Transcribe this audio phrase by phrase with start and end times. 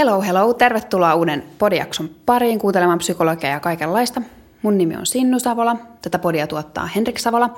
[0.00, 0.54] Hello, hello.
[0.54, 4.22] Tervetuloa uuden podiakson pariin kuuntelemaan psykologiaa ja kaikenlaista.
[4.62, 5.76] Mun nimi on Sinnu Savola.
[6.02, 7.50] Tätä podia tuottaa Henrik Savola.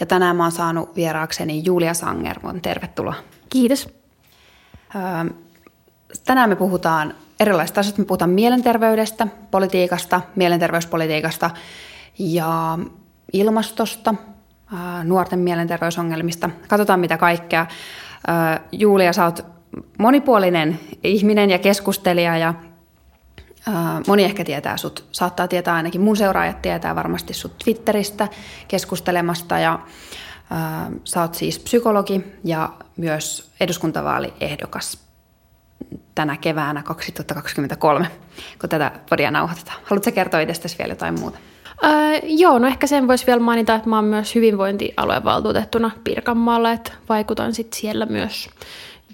[0.00, 2.40] Ja tänään mä oon saanut vieraakseni Julia Sanger.
[2.62, 3.14] Tervetuloa.
[3.50, 3.88] Kiitos.
[4.94, 5.34] Öö,
[6.24, 8.02] tänään me puhutaan erilaisista asioista.
[8.02, 11.50] Me puhutaan mielenterveydestä, politiikasta, mielenterveyspolitiikasta
[12.18, 12.78] ja
[13.32, 14.14] ilmastosta,
[15.04, 16.50] nuorten mielenterveysongelmista.
[16.68, 17.66] Katsotaan mitä kaikkea.
[18.72, 19.55] Julia, sä oot
[19.98, 22.54] monipuolinen ihminen ja keskustelija ja
[24.06, 28.28] moni ehkä tietää sut, saattaa tietää ainakin mun seuraajat tietää varmasti sut Twitteristä
[28.68, 29.78] keskustelemasta ja
[31.04, 35.06] sä oot siis psykologi ja myös eduskuntavaaliehdokas
[36.14, 38.10] tänä keväänä 2023,
[38.60, 39.78] kun tätä podia nauhoitetaan.
[39.84, 41.38] Haluatko kertoa itsestäsi vielä jotain muuta?
[41.84, 41.90] Öö,
[42.22, 46.92] joo, no ehkä sen voisi vielä mainita, että mä oon myös hyvinvointialueen valtuutettuna Pirkanmaalla, että
[47.08, 48.50] vaikutan sitten siellä myös.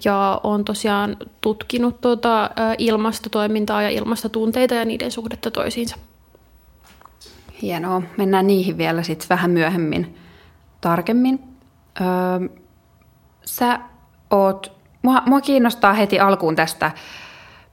[0.05, 5.95] Ja olen tosiaan tutkinut tuota, ilmastotoimintaa ja ilmastotunteita ja niiden suhdetta toisiinsa.
[7.61, 8.01] Hienoa.
[8.17, 10.17] Mennään niihin vielä sitten vähän myöhemmin
[10.81, 11.43] tarkemmin.
[12.01, 12.49] Öö,
[13.45, 13.79] sä
[14.29, 16.91] oot, mua, mua kiinnostaa heti alkuun tästä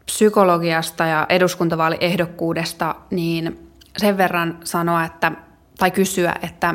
[0.04, 5.32] psykologiasta ja eduskuntavaaliehdokkuudesta, niin sen verran sanoa, että,
[5.78, 6.74] tai kysyä, että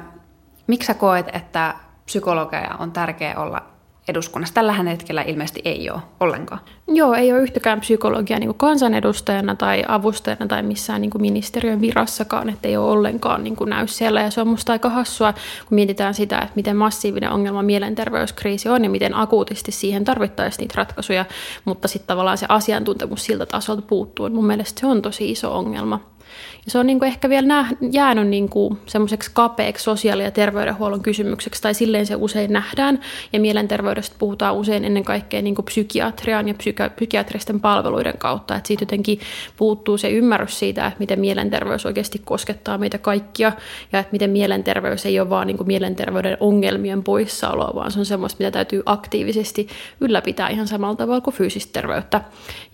[0.67, 3.75] miksi sä koet, että psykologia on tärkeä olla
[4.08, 4.56] eduskunnassa.
[4.56, 6.61] Tällä hetkellä ilmeisesti ei ole ollenkaan.
[6.88, 12.67] Joo, ei ole yhtäkään psykologia niin kansanedustajana tai avustajana tai missään niin ministeriön virassakaan, että
[12.67, 14.22] ei ole ollenkaan niin näy siellä.
[14.22, 18.83] Ja se on musta aika hassua, kun mietitään sitä, että miten massiivinen ongelma mielenterveyskriisi on
[18.83, 21.26] ja miten akuutisti siihen tarvittaisiin niitä ratkaisuja,
[21.66, 24.30] mutta sitten tavallaan se asiantuntemus siltä tasolta puuttuu.
[24.30, 26.16] Mun mielestä se on tosi iso ongelma.
[26.66, 30.31] Ja se on niin kuin ehkä vielä nä- jäänyt niin kuin semmoiseksi kapeaksi sosiaali- ja
[30.31, 32.99] terveydenhuollon kysymykseksi, tai silleen se usein nähdään.
[33.33, 38.55] Ja mielenterveydestä puhutaan usein ennen kaikkea niin kuin psykiatrian ja psyki- psykiatristen palveluiden kautta.
[38.55, 39.19] Että siitä jotenkin
[39.58, 43.52] puuttuu se ymmärrys siitä, että miten mielenterveys oikeasti koskettaa meitä kaikkia,
[43.92, 48.05] ja että miten mielenterveys ei ole vaan niin kuin mielenterveyden ongelmien poissaoloa, vaan se on
[48.05, 49.67] semmoista, mitä täytyy aktiivisesti
[50.02, 52.21] ylläpitää ihan samalla tavalla kuin fyysistä terveyttä.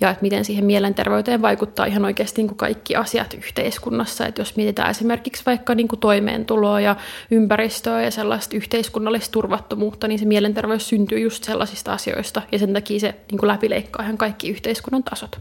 [0.02, 3.81] Ja että miten siihen mielenterveyteen vaikuttaa ihan oikeasti niin kuin kaikki asiat yhteiskunnassa.
[4.28, 6.96] Että jos mietitään esimerkiksi vaikka niin kuin toimeentuloa ja
[7.32, 13.00] ympäristöä ja sellaista yhteiskunnallista turvattomuutta, niin se mielenterveys syntyy just sellaisista asioista ja sen takia
[13.00, 15.40] se niin kuin läpileikkaa ihan kaikki yhteiskunnan tasot.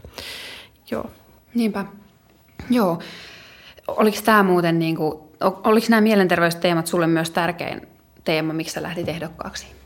[0.90, 1.10] Joo.
[1.54, 1.84] Niinpä.
[2.70, 2.98] Joo.
[3.88, 7.88] Oliko tämä muuten, niin kuin, oliko nämä mielenterveysteemat sulle myös tärkein
[8.24, 9.79] teema, miksi sä lähdit ehdokkaaksi?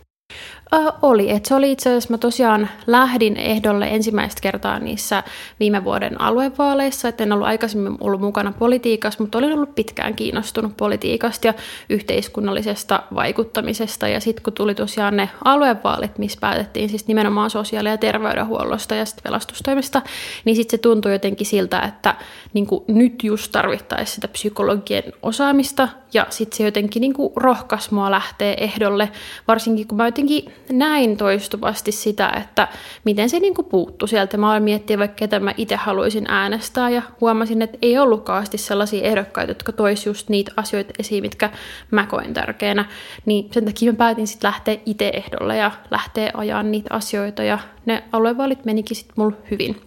[0.75, 1.31] Äh, oli.
[1.31, 5.23] Et se oli itse asiassa, mä tosiaan lähdin ehdolle ensimmäistä kertaa niissä
[5.61, 10.77] viime vuoden aluevaaleissa, että en ollut aikaisemmin ollut mukana politiikassa, mutta olin ollut pitkään kiinnostunut
[10.77, 11.55] politiikasta ja
[11.91, 14.09] yhteiskunnallisesta vaikuttamisesta.
[14.09, 19.05] Ja sitten kun tuli tosiaan ne aluevaalit, missä päätettiin siis nimenomaan sosiaali- ja terveydenhuollosta ja
[19.05, 20.03] sitten pelastustoimesta,
[20.45, 22.15] niin sitten se tuntui jotenkin siltä, että
[22.53, 28.55] niin nyt just tarvittaisiin sitä psykologien osaamista ja sitten se jotenkin niin rohkaisi mua lähteä
[28.55, 29.09] ehdolle,
[29.49, 32.69] varsinkin kun mä jotenkin näin toistuvasti sitä, että
[33.05, 34.37] miten se niin puuttu sieltä.
[34.37, 39.05] Mä aloin miettiä vaikka ketä mä itse haluaisin äänestää ja huomasin, että ei ollutkaan sellaisia
[39.05, 41.51] ehdokkaita, jotka tois just niitä asioita esiin, mitkä
[41.91, 42.85] mä koen tärkeänä.
[43.27, 47.59] Niin sen takia mä päätin sitten lähteä itse ehdolle ja lähteä ajaa niitä asioita ja
[47.87, 49.81] ne aluevaalit menikin sitten mulle hyvin.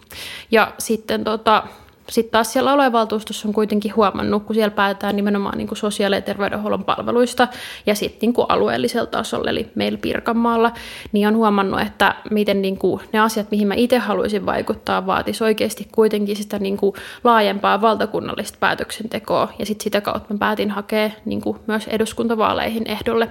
[0.50, 1.62] Ja sitten tota,
[2.10, 6.20] sitten taas siellä aluevaltuustossa on kuitenkin huomannut, kun siellä päätetään nimenomaan niin kuin sosiaali- ja
[6.20, 7.48] terveydenhuollon palveluista
[7.86, 10.72] ja sitten niin kuin alueellisella tasolla, eli meillä Pirkanmaalla,
[11.12, 15.44] niin on huomannut, että miten niin kuin ne asiat, mihin mä itse haluaisin vaikuttaa, vaatisi
[15.44, 19.48] oikeasti kuitenkin sitä niin kuin laajempaa valtakunnallista päätöksentekoa.
[19.58, 23.28] Ja sitten sitä kautta mä päätin hakea niin kuin myös eduskuntavaaleihin ehdolle.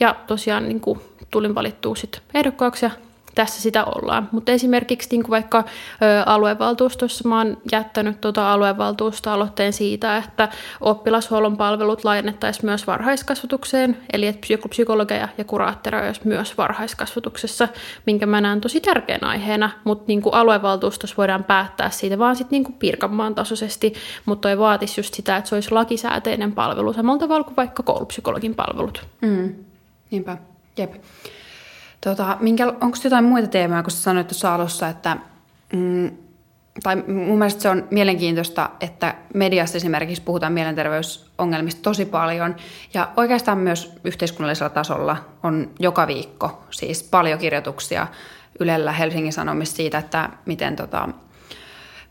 [0.00, 2.90] Ja tosiaan niin kuin tulin valittua sitten ehdokkaaksi ja
[3.34, 4.28] tässä sitä ollaan.
[4.32, 5.62] Mutta esimerkiksi niin kuin vaikka ö,
[6.26, 10.48] aluevaltuustossa mä oon jättänyt tuota aluevaltuusto-aloitteen siitä, että
[10.80, 17.68] oppilashuollon palvelut laajennettaisiin myös varhaiskasvatukseen, eli että psykologeja ja kuraattoreja olisi myös varhaiskasvatuksessa,
[18.06, 22.56] minkä mä näen tosi tärkeänä aiheena, mutta niin kuin aluevaltuustossa voidaan päättää siitä vaan sitten
[22.56, 23.94] niin kuin Pirkanmaan tasoisesti,
[24.26, 28.54] mutta toi vaatisi just sitä, että se olisi lakisääteinen palvelu samalla tavalla kuin vaikka koulupsykologin
[28.54, 29.06] palvelut.
[29.20, 29.54] Mm.
[30.10, 30.36] Niinpä,
[30.78, 30.94] jep.
[32.04, 35.16] Tota, minkä, onko jotain muita teemoja, kun sanoit tuossa alussa, että
[35.72, 36.10] mm,
[36.82, 42.56] tai mun mielestä se on mielenkiintoista, että mediassa esimerkiksi puhutaan mielenterveysongelmista tosi paljon.
[42.94, 48.06] Ja oikeastaan myös yhteiskunnallisella tasolla on joka viikko siis paljon kirjoituksia
[48.60, 51.08] Ylellä Helsingin Sanomissa siitä, että miten tota,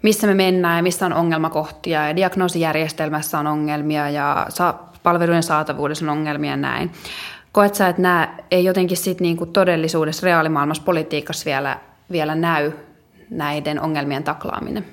[0.02, 4.48] missä me mennään ja missä on ongelmakohtia ja diagnoosijärjestelmässä on ongelmia ja
[5.04, 6.92] palvelujen saatavuudessa on ongelmia ja näin.
[7.54, 11.80] Koet sä, että nämä ei jotenkin sit niinku todellisuudessa reaalimaailmassa politiikassa vielä,
[12.12, 12.72] vielä näy
[13.30, 14.86] näiden ongelmien taklaaminen?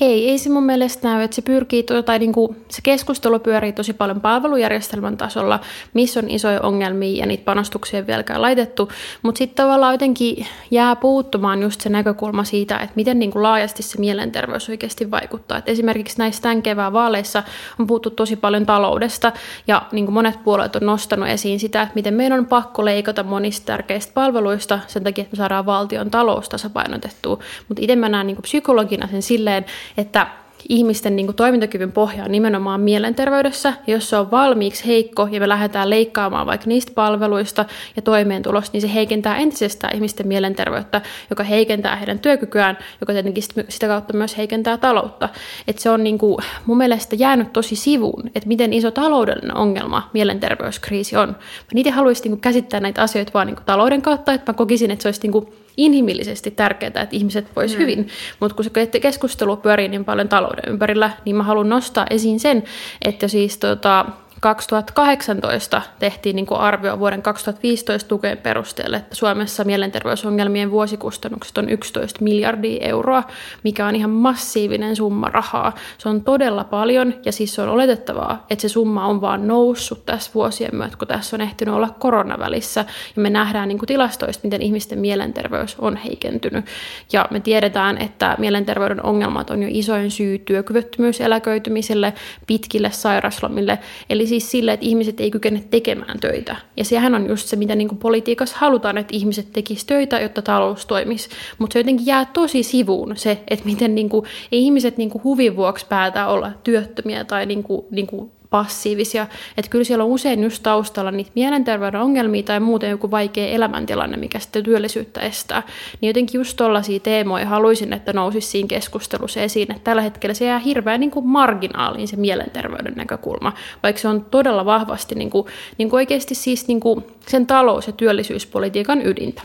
[0.00, 3.72] Ei, ei se mun mielestä näy, että se pyrkii, tai niin kuin, se keskustelu pyörii
[3.72, 5.60] tosi paljon palvelujärjestelmän tasolla,
[5.94, 8.88] missä on isoja ongelmia ja niitä panostuksia vieläkään laitettu,
[9.22, 13.82] mutta sitten tavallaan jotenkin jää puuttumaan just se näkökulma siitä, että miten niin kuin laajasti
[13.82, 15.58] se mielenterveys oikeasti vaikuttaa.
[15.58, 17.42] Et esimerkiksi näissä tämän kevään vaaleissa
[17.78, 19.32] on puhuttu tosi paljon taloudesta
[19.66, 23.22] ja niin kuin monet puolueet on nostanut esiin sitä, että miten meidän on pakko leikata
[23.22, 27.38] monista tärkeistä palveluista sen takia, että me saadaan valtion talous tasapainotettua,
[27.68, 29.64] mutta itse mä näen niin kuin psykologina sen silleen,
[29.96, 30.26] että
[30.68, 33.72] ihmisten niin kuin, toimintakyvyn pohja on nimenomaan mielenterveydessä.
[33.86, 37.64] Jos se on valmiiksi heikko ja me lähdetään leikkaamaan vaikka niistä palveluista
[37.96, 41.00] ja toimeentulosta, niin se heikentää entisestään ihmisten mielenterveyttä,
[41.30, 45.28] joka heikentää heidän työkykyään, joka tietenkin sitä kautta myös heikentää taloutta.
[45.68, 50.10] Et se on niin kuin, mun mielestä jäänyt tosi sivuun, että miten iso taloudellinen ongelma
[50.12, 51.28] mielenterveyskriisi on.
[51.28, 54.56] Mä niitä haluaisin niin kuin, käsittää näitä asioita vaan niin kuin, talouden kautta, että mä
[54.56, 55.48] kokisin, että se olisi niin kuin,
[55.78, 57.78] inhimillisesti tärkeää, että ihmiset vois mm.
[57.78, 58.08] hyvin.
[58.40, 62.64] Mutta kun se keskustelu pyörii niin paljon talouden ympärillä, niin mä haluan nostaa esiin sen,
[63.04, 64.06] että siis tota,
[64.40, 72.24] 2018 tehtiin niin kuin arvio vuoden 2015 tukeen perusteelle, että Suomessa mielenterveysongelmien vuosikustannukset on 11
[72.24, 73.22] miljardia euroa,
[73.64, 75.74] mikä on ihan massiivinen summa rahaa.
[75.98, 80.06] Se on todella paljon ja siis se on oletettavaa, että se summa on vaan noussut
[80.06, 82.84] tässä vuosien myötä, kun tässä on ehtinyt olla koronavälissä
[83.16, 86.64] ja me nähdään niin kuin tilastoista, miten ihmisten mielenterveys on heikentynyt.
[87.12, 92.12] Ja me tiedetään, että mielenterveyden ongelmat on jo isoin syy työkyvyttömyyseläköitymiselle,
[92.46, 93.78] pitkille sairaslomille,
[94.10, 96.56] eli siis sille, että ihmiset ei kykene tekemään töitä.
[96.76, 100.42] Ja sehän on just se, mitä niin kuin politiikassa halutaan, että ihmiset tekisivät töitä, jotta
[100.42, 101.28] talous toimisi.
[101.58, 105.24] Mutta se jotenkin jää tosi sivuun se, että miten niin kuin, ei ihmiset niin kuin
[105.24, 109.26] huvin vuoksi päätä olla työttömiä tai niin kuin, niin kuin passiivisia.
[109.56, 114.16] Että kyllä siellä on usein just taustalla niitä mielenterveyden ongelmia tai muuten joku vaikea elämäntilanne,
[114.16, 115.62] mikä sitten työllisyyttä estää.
[116.00, 120.44] Niin jotenkin just tollaisia teemoja haluaisin, että nousisi siinä keskustelussa esiin, että tällä hetkellä se
[120.44, 123.52] jää hirveän niin kuin marginaaliin se mielenterveyden näkökulma,
[123.82, 125.46] vaikka se on todella vahvasti niin kuin,
[125.78, 129.42] niin kuin oikeasti siis niin kuin sen talous- ja työllisyyspolitiikan ydintä.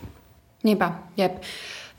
[0.64, 1.44] Niinpä, jep.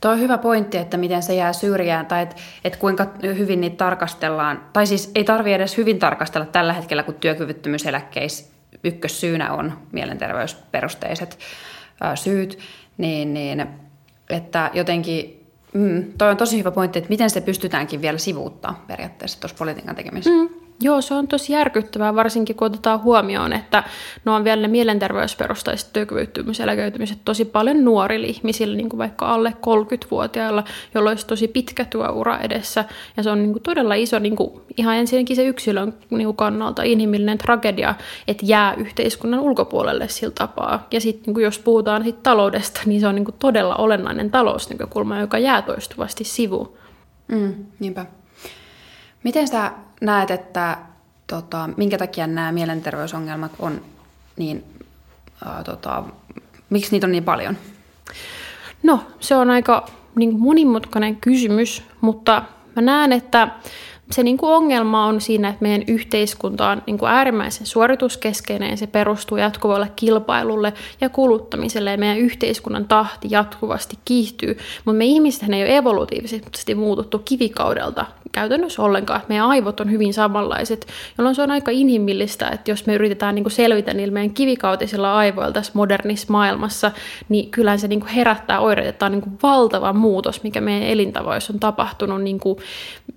[0.05, 3.75] Tuo on hyvä pointti, että miten se jää syrjään tai että et kuinka hyvin niitä
[3.75, 4.61] tarkastellaan.
[4.73, 8.51] Tai siis ei tarvi edes hyvin tarkastella tällä hetkellä, kun työkyvyttömyyseläkkeis
[8.83, 11.39] ykkössyynä on mielenterveysperusteiset
[12.01, 12.59] ää, syyt,
[12.97, 13.67] niin, niin
[14.29, 19.39] että jotenkin mm, toi on tosi hyvä pointti, että miten se pystytäänkin vielä sivuuttaa periaatteessa
[19.39, 20.41] tuossa politiikan tekemisessä.
[20.41, 20.54] Mm.
[20.81, 23.83] Joo, se on tosi järkyttävää, varsinkin kun otetaan huomioon, että
[24.25, 30.63] ne on vielä ne mielenterveysperustaiset työkyvyttömyyseläköitymiset tosi paljon nuorille ihmisille, niin kuin vaikka alle 30-vuotiailla,
[30.93, 32.85] joilla olisi tosi pitkä työura edessä.
[33.17, 36.37] Ja se on niin kuin todella iso, niin kuin, ihan ensinnäkin se yksilön niin kuin
[36.37, 37.95] kannalta inhimillinen tragedia,
[38.27, 40.87] että jää yhteiskunnan ulkopuolelle sillä tapaa.
[40.91, 45.19] Ja sitten niin jos puhutaan sit taloudesta, niin se on niin kuin todella olennainen talousnäkökulma,
[45.19, 46.77] joka jää toistuvasti sivuun.
[47.27, 48.05] Mm, niinpä.
[49.25, 50.77] Miten sä näet, että
[51.27, 53.81] tota, minkä takia nämä mielenterveysongelmat on
[54.37, 54.63] niin,
[55.45, 56.03] ää, tota,
[56.69, 57.57] miksi niitä on niin paljon?
[58.83, 59.85] No, se on aika
[60.15, 62.43] niin monimutkainen kysymys, mutta
[62.75, 63.47] mä näen, että
[64.11, 68.77] se niin kuin ongelma on siinä, että meidän yhteiskunta on niin kuin äärimmäisen suorituskeskeinen ja
[68.77, 75.49] se perustuu jatkuvalle kilpailulle ja kuluttamiselle ja meidän yhteiskunnan tahti jatkuvasti kiihtyy, mutta me ihmiset
[75.49, 79.21] ei ole evolutiivisesti muututtu kivikaudelta käytännössä ollenkaan.
[79.29, 83.43] Meidän aivot on hyvin samanlaiset, jolloin se on aika inhimillistä, että jos me yritetään niin
[83.43, 86.91] kuin selvitä niillä meidän kivikautisilla aivoilla tässä modernissa maailmassa,
[87.29, 88.91] niin kyllähän se niin kuin herättää oireita.
[88.91, 92.21] Tämä on niin kuin valtava muutos, mikä meidän elintavoissa on tapahtunut.
[92.21, 92.57] Niin kuin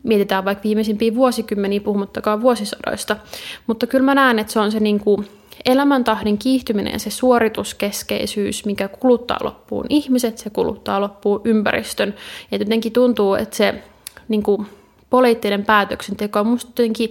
[0.03, 3.17] mietitään vaikka viimeisimpiä vuosikymmeniä, puhumattakaan vuosisadoista.
[3.67, 5.29] Mutta kyllä mä näen, että se on se niin kuin
[5.65, 12.15] elämäntahdin kiihtyminen ja se suorituskeskeisyys, mikä kuluttaa loppuun ihmiset, se kuluttaa loppuun ympäristön.
[12.51, 13.75] Ja jotenkin tuntuu, että se
[14.29, 14.67] niin kuin,
[15.11, 17.11] poliittinen päätöksenteko on musta jotenkin,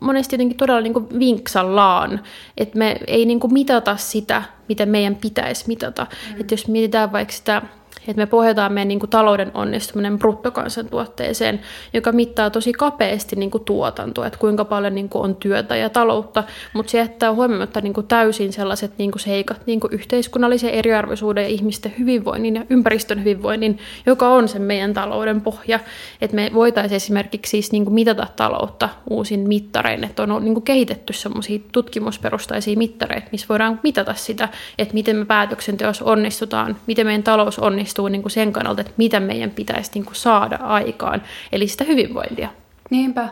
[0.00, 2.20] monesti jotenkin todella niin kuin vinksallaan,
[2.56, 6.06] että me ei niin kuin mitata sitä, mitä meidän pitäisi mitata.
[6.34, 6.40] Mm.
[6.40, 7.62] Että jos mietitään vaikka sitä
[8.08, 11.60] että me pohjataan meidän niin kuin, talouden onnistuminen bruttokansantuotteeseen,
[11.92, 15.90] joka mittaa tosi kapeasti niin kuin, tuotantoa, että kuinka paljon niin kuin, on työtä ja
[15.90, 21.44] taloutta, mutta se jättää huomioimatta niin täysin sellaiset niin kuin, seikat, niin kuin, yhteiskunnallisen eriarvoisuuden
[21.44, 25.80] ja ihmisten hyvinvoinnin ja ympäristön hyvinvoinnin, joka on sen meidän talouden pohja.
[26.20, 30.64] Että me voitaisiin esimerkiksi siis, niin kuin, mitata taloutta uusin mittarein, että on niin kuin,
[30.64, 37.22] kehitetty sellaisia tutkimusperustaisia mittareita, missä voidaan mitata sitä, että miten me päätöksenteossa onnistutaan, miten meidän
[37.22, 41.22] talous onnistuu, onnistuu niin kuin sen kannalta, että mitä meidän pitäisi niin kuin saada aikaan,
[41.52, 42.48] eli sitä hyvinvointia.
[42.90, 43.28] Niinpä,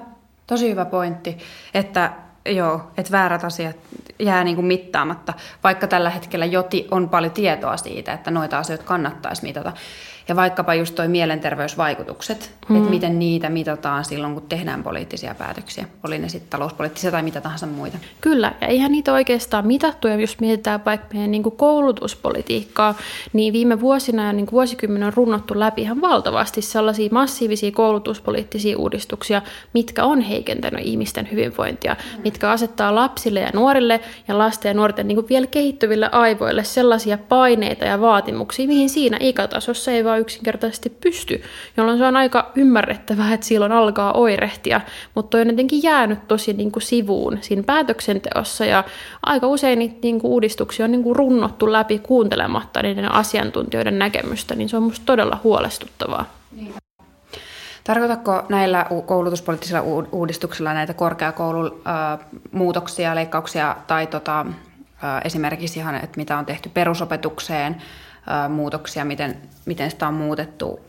[0.46, 1.38] tosi hyvä pointti,
[1.74, 2.12] että
[2.46, 3.76] joo, että väärät asiat
[4.18, 8.84] jää niin kuin mittaamatta, vaikka tällä hetkellä jo on paljon tietoa siitä, että noita asioita
[8.84, 9.72] kannattaisi mitata.
[10.30, 12.76] Ja vaikkapa just toi mielenterveysvaikutukset, mm.
[12.76, 15.84] että miten niitä mitataan silloin, kun tehdään poliittisia päätöksiä.
[16.06, 17.99] Oli ne sitten talouspoliittisia tai mitä tahansa muita.
[18.20, 20.08] Kyllä, ja eihän niitä oikeastaan mitattu.
[20.08, 22.94] Ja jos mietitään vaikka meidän niin koulutuspolitiikkaa,
[23.32, 29.42] niin viime vuosina ja niin vuosikymmenen on runnottu läpi ihan valtavasti sellaisia massiivisia koulutuspoliittisia uudistuksia,
[29.75, 32.22] mitkä on heikentänyt ihmisten hyvinvointia, mm.
[32.22, 37.18] mitkä asettaa lapsille ja nuorille ja lasten ja nuorten niin kuin vielä kehittyville aivoille sellaisia
[37.18, 41.42] paineita ja vaatimuksia, mihin siinä ikätasossa ei vaan yksinkertaisesti pysty,
[41.76, 44.80] jolloin se on aika ymmärrettävää, että silloin alkaa oirehtia,
[45.14, 48.84] mutta on jotenkin jäänyt tosi niin kuin sivuun siinä päätöksenteossa ja
[49.22, 54.54] aika usein niitä niin kuin uudistuksia on niin kuin runnottu läpi kuuntelematta niiden asiantuntijoiden näkemystä,
[54.54, 56.24] niin se on minusta todella huolestuttavaa.
[57.84, 64.46] Tarkoitatko näillä koulutuspoliittisilla uudistuksilla näitä korkeakoulumuutoksia, leikkauksia tai tota,
[65.24, 67.76] esimerkiksi ihan, että mitä on tehty perusopetukseen,
[68.48, 69.36] muutoksia, miten,
[69.66, 70.80] miten sitä on muutettu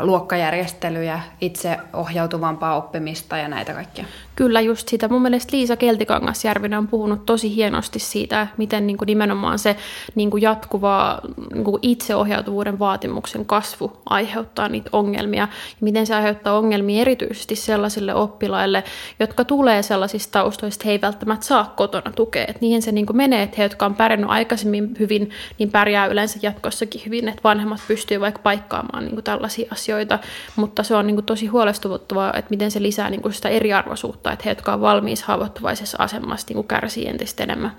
[0.00, 4.04] luokkajärjestelyjä, itse ohjautuvampaa oppimista ja näitä kaikkia.
[4.36, 5.08] Kyllä just sitä.
[5.08, 9.76] Mun mielestä Liisa Keltikangasjärvinen on puhunut tosi hienosti siitä, miten niin kuin nimenomaan se
[10.14, 11.20] niin kuin jatkuva
[11.52, 15.42] niin kuin itseohjautuvuuden vaatimuksen kasvu aiheuttaa niitä ongelmia.
[15.42, 15.48] Ja
[15.80, 18.84] miten se aiheuttaa ongelmia erityisesti sellaisille oppilaille,
[19.20, 22.44] jotka tulee sellaisista taustoista, että he ei välttämättä saa kotona tukea.
[22.48, 26.06] Et niihin se niin kuin menee, että he, jotka on pärjännyt aikaisemmin hyvin, niin pärjää
[26.06, 30.18] yleensä jatkossakin hyvin, että vanhemmat pystyy vaikka paikkaamaan niin kuin tällaisia asioita.
[30.56, 34.23] Mutta se on niin kuin tosi huolestuttavaa, että miten se lisää niin kuin sitä eriarvoisuutta
[34.24, 37.72] mutta että he, jotka on valmiis haavoittuvaisessa asemassa, niin kärsii entistä enemmän.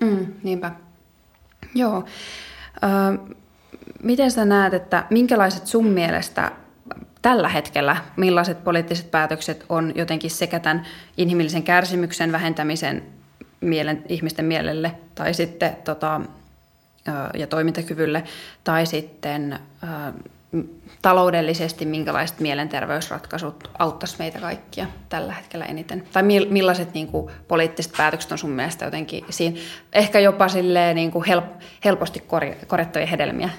[0.00, 0.70] Mm, niinpä.
[1.74, 2.04] Joo.
[2.76, 3.18] Ö,
[4.02, 6.52] miten sä näet, että minkälaiset sun mielestä
[7.22, 13.02] tällä hetkellä, millaiset poliittiset päätökset on jotenkin sekä tämän inhimillisen kärsimyksen vähentämisen
[13.60, 16.20] mielen, ihmisten mielelle tai sitten tota,
[17.34, 18.24] ja toimintakyvylle
[18.64, 19.58] tai sitten
[21.02, 26.04] taloudellisesti minkälaiset mielenterveysratkaisut auttaisi meitä kaikkia tällä hetkellä eniten?
[26.12, 29.58] Tai millaiset niin kuin, poliittiset päätökset on sun mielestä jotenkin siinä,
[29.92, 31.44] ehkä jopa silleen, niin kuin help,
[31.84, 32.22] helposti
[32.66, 33.50] korjattavia hedelmiä?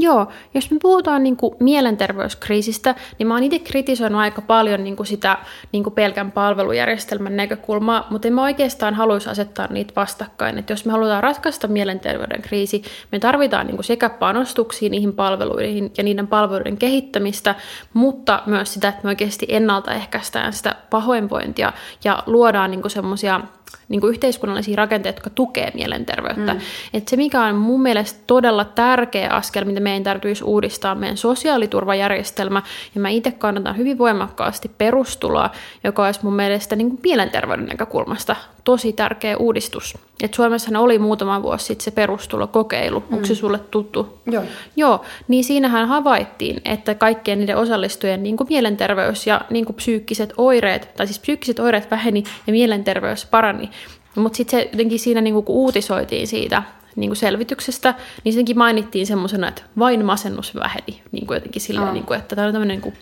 [0.00, 4.96] Joo, jos me puhutaan niin kuin mielenterveyskriisistä, niin mä oon itse kritisoinut aika paljon niin
[4.96, 5.38] kuin sitä
[5.72, 10.58] niin kuin pelkän palvelujärjestelmän näkökulmaa, mutta en mä oikeastaan haluaisi asettaa niitä vastakkain.
[10.58, 15.92] Että jos me halutaan ratkaista mielenterveyden kriisi, me tarvitaan niin kuin sekä panostuksia niihin palveluihin
[15.98, 17.54] ja niiden palveluiden kehittämistä,
[17.94, 21.72] mutta myös sitä, että me oikeasti ennaltaehkäistään sitä pahoinvointia
[22.04, 23.40] ja luodaan niin semmoisia
[23.88, 26.54] niin kuin yhteiskunnallisia rakenteita, jotka tukee mielenterveyttä.
[26.54, 26.60] Mm.
[26.94, 32.62] Et se, mikä on mun mielestä todella tärkeä askel, mitä meidän täytyisi uudistaa, meidän sosiaaliturvajärjestelmä,
[32.94, 35.50] ja mä itse kannatan hyvin voimakkaasti perustuloa,
[35.84, 38.36] joka olisi mun mielestä niin kuin mielenterveyden näkökulmasta
[38.68, 39.98] tosi tärkeä uudistus.
[40.22, 43.00] Et Suomessahan oli muutama vuosi sitten se perustulokokeilu.
[43.00, 43.14] Mm.
[43.14, 44.18] Onko se sulle tuttu?
[44.26, 44.44] Joo.
[44.76, 50.32] Joo, niin siinähän havaittiin, että kaikkien niiden osallistujien niin kuin mielenterveys ja niin kuin psyykkiset
[50.36, 53.70] oireet, tai siis psyykkiset oireet väheni ja mielenterveys parani.
[54.14, 56.62] Mutta sitten se jotenkin siinä niin kuin, kun uutisoitiin siitä
[56.96, 57.94] niin kuin selvityksestä,
[58.24, 61.02] niin senkin mainittiin semmoisena, että vain masennus väheni.
[61.12, 61.92] Niin kuin jotenkin sillä, oh.
[61.92, 62.94] niin kuin, että tämä on tämmöinen niin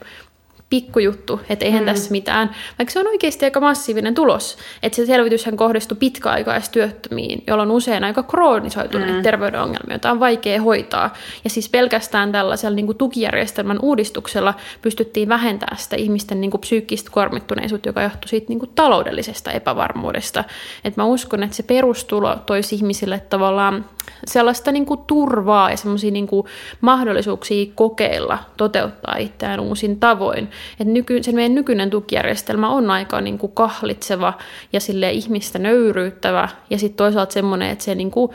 [0.71, 1.87] pikkujuttu, että eihän mm.
[1.87, 7.71] tässä mitään, vaikka se on oikeasti aika massiivinen tulos, että se selvityshän kohdistui pitkäaikaistyöttömiin, jolloin
[7.71, 9.23] on usein aika kroonisoituneita mm.
[9.23, 11.15] terveyden ongelmia, joita on vaikea hoitaa.
[11.45, 17.11] Ja siis pelkästään tällaisella niin kuin tukijärjestelmän uudistuksella pystyttiin vähentämään sitä ihmisten niin kuin psyykkistä
[17.11, 20.45] kuormittuneisuutta, joka johtui siitä niin kuin taloudellisesta epävarmuudesta.
[20.85, 23.85] Et mä uskon, että se perustulo toisi ihmisille tavallaan
[24.27, 26.29] sellaista niin kuin turvaa ja semmoisia niin
[26.81, 30.49] mahdollisuuksia kokeilla, toteuttaa itseään uusin tavoin.
[30.81, 34.33] Et nyky, se meidän nykyinen tukijärjestelmä on aika niin kuin kahlitseva
[34.73, 38.31] ja sille ihmistä nöyryyttävä ja sitten toisaalta semmoinen, että se niin kuin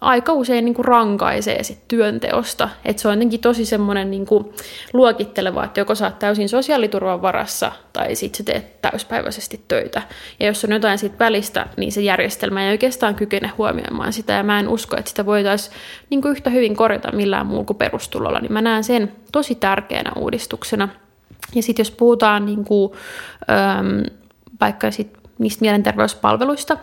[0.00, 2.68] aika usein niin kuin rankaisee sit työnteosta.
[2.84, 4.52] Että se on jotenkin tosi semmoinen niin kuin
[4.92, 10.02] luokitteleva, että joko sä oot täysin sosiaaliturvan varassa tai sitten sä teet täyspäiväisesti töitä.
[10.40, 14.42] Ja jos on jotain siitä välistä, niin se järjestelmä ei oikeastaan kykene huomioimaan sitä ja
[14.42, 15.76] mä en usko, että sitä voitaisiin
[16.10, 20.88] niin yhtä hyvin korjata millään muulla kuin perustulolla, niin mä näen sen tosi tärkeänä uudistuksena.
[21.54, 22.92] Ja sitten jos puhutaan niin kuin,
[23.50, 24.02] äm,
[24.60, 26.76] vaikka sit niistä mielenterveyspalveluista,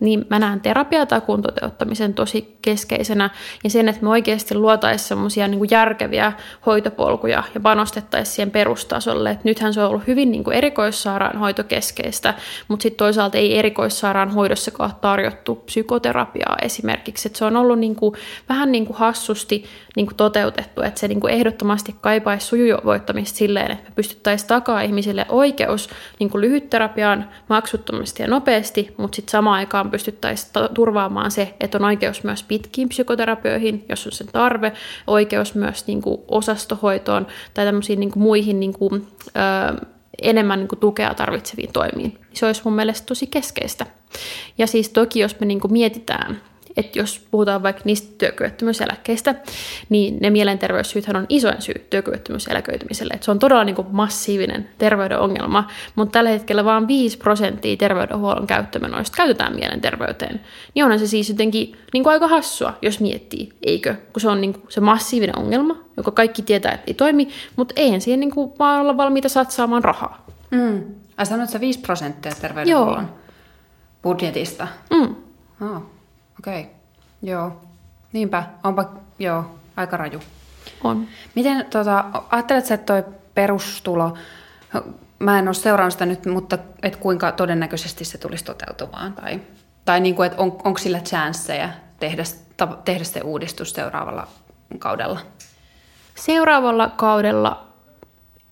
[0.00, 3.30] niin mä näen terapiatakuun toteuttamisen tosi keskeisenä
[3.64, 6.32] ja sen, että me oikeasti luotaisiin semmoisia niin järkeviä
[6.66, 9.30] hoitopolkuja ja panostettaisiin siihen perustasolle.
[9.30, 12.34] Et nythän se on ollut hyvin niin kuin erikoissairaanhoitokeskeistä,
[12.68, 17.28] mutta sitten toisaalta ei erikoissairaanhoidossakaan tarjottu psykoterapiaa esimerkiksi.
[17.28, 18.14] Et se on ollut niin kuin,
[18.48, 19.64] vähän niin kuin hassusti
[19.96, 24.80] niin kuin toteutettu, että se niin kuin ehdottomasti kaipaisi sujuvoittamista silleen, että me pystyttäisiin takaa
[24.80, 31.54] ihmisille oikeus niin kuin lyhytterapiaan maksuttomasti ja nopeasti, mutta sitten samaan aikaan pystyttäisiin turvaamaan se,
[31.60, 34.72] että on oikeus myös pitkiin psykoterapioihin, jos on sen tarve,
[35.06, 39.86] oikeus myös niin kuin osastohoitoon tai tämmöisiin niin kuin muihin niin kuin, ö,
[40.22, 42.18] enemmän niin kuin tukea tarvitseviin toimiin.
[42.32, 43.86] Se olisi mun mielestä tosi keskeistä.
[44.58, 46.40] Ja siis toki, jos me niin kuin mietitään
[46.76, 49.34] että jos puhutaan vaikka niistä työkyvyttömyyseläkkeistä,
[49.88, 53.14] niin ne mielenterveyssyythän on isoin syy työkyvyttömyyseläköitymiselle.
[53.14, 57.76] Et se on todella niin kuin massiivinen terveyden ongelma, mutta tällä hetkellä vain 5 prosenttia
[57.76, 60.40] terveydenhuollon käyttömenoista käytetään mielenterveyteen.
[60.74, 63.94] Niin onhan se siis jotenkin niin kuin aika hassua, jos miettii, eikö?
[64.12, 67.74] Kun se on niin kuin se massiivinen ongelma, joka kaikki tietää, että ei toimi, mutta
[67.76, 70.26] eihän siihen niin kuin vaan olla valmiita satsaamaan rahaa.
[70.50, 70.84] Mm.
[71.16, 73.18] Ai sanoit se 5 prosenttia terveydenhuollon Joo.
[74.02, 74.68] budjetista?
[74.90, 75.14] Mm.
[75.60, 75.82] Oh.
[76.40, 76.72] Okei, okay.
[77.22, 77.60] joo.
[78.12, 79.44] Niinpä, onpa joo,
[79.76, 80.20] aika raju.
[80.84, 81.06] On.
[81.34, 84.16] Miten, tota, ajattelet että toi perustulo,
[85.18, 89.12] mä en ole seurannut sitä nyt, mutta et kuinka todennäköisesti se tulisi toteutumaan?
[89.12, 89.40] Tai,
[89.84, 91.68] tai niin kuin, että on, onko sillä chanceja
[91.98, 92.22] tehdä,
[92.84, 94.28] tehdä se uudistus seuraavalla
[94.78, 95.20] kaudella?
[96.14, 97.66] Seuraavalla kaudella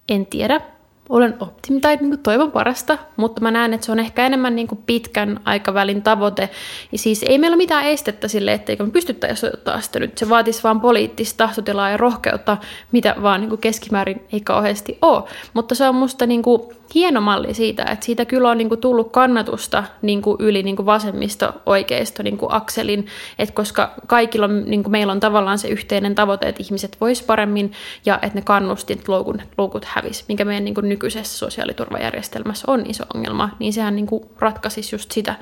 [0.08, 0.60] en tiedä
[1.08, 4.56] olen optimi tai niin kuin toivon parasta, mutta mä näen, että se on ehkä enemmän
[4.56, 6.50] niin kuin pitkän aikavälin tavoite.
[6.92, 10.18] Ja siis ei meillä ole mitään estettä sille, etteikö me pystyttäisi ottaa sitä nyt.
[10.18, 12.56] Se vaatisi vaan poliittista tahtotilaa ja rohkeutta,
[12.92, 15.22] mitä vaan niin kuin keskimäärin ei kauheasti ole.
[15.54, 16.62] Mutta se on musta niin kuin
[16.94, 20.76] hieno malli siitä, että siitä kyllä on niin kuin tullut kannatusta niin kuin yli niin
[20.76, 23.06] kuin vasemmisto-oikeisto niin kuin akselin,
[23.38, 27.22] että koska kaikilla on, niin kuin meillä on tavallaan se yhteinen tavoite, että ihmiset vois
[27.22, 27.72] paremmin
[28.06, 33.04] ja että ne kannustit, loukut, loukut hävis, mikä meidän niin kuin nykyisessä sosiaaliturvajärjestelmässä on iso
[33.14, 35.34] ongelma, niin sehän niin kuin ratkaisisi just sitä.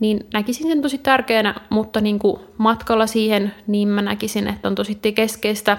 [0.00, 4.74] Niin näkisin sen tosi tärkeänä, mutta niin kuin matkalla siihen, niin mä näkisin, että on
[4.74, 5.78] tosi keskeistä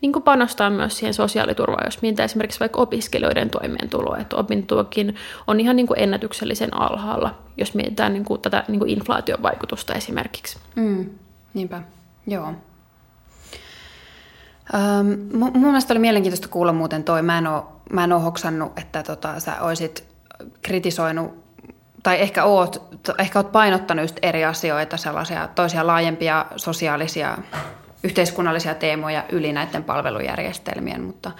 [0.00, 5.14] niin kuin panostaa myös siihen sosiaaliturvaan, jos mietitään esimerkiksi vaikka opiskelijoiden toimeentuloa, että opintotuokin
[5.46, 9.94] on ihan niin kuin ennätyksellisen alhaalla, jos mietitään niin kuin tätä niin kuin inflaation vaikutusta
[9.94, 10.58] esimerkiksi.
[10.76, 11.10] Mm,
[11.54, 11.82] niinpä,
[12.26, 12.54] joo.
[14.74, 17.22] Um, mun mielestä oli mielenkiintoista kuulla muuten toi.
[17.22, 17.62] Mä en ole,
[17.92, 20.04] mä en ole hoksannut, että tota, sä olisit
[20.62, 21.44] kritisoinut,
[22.02, 27.38] tai ehkä oot, ehkä oot painottanut just eri asioita, sellaisia toisia laajempia sosiaalisia,
[28.04, 31.30] yhteiskunnallisia teemoja yli näiden palvelujärjestelmien, mutta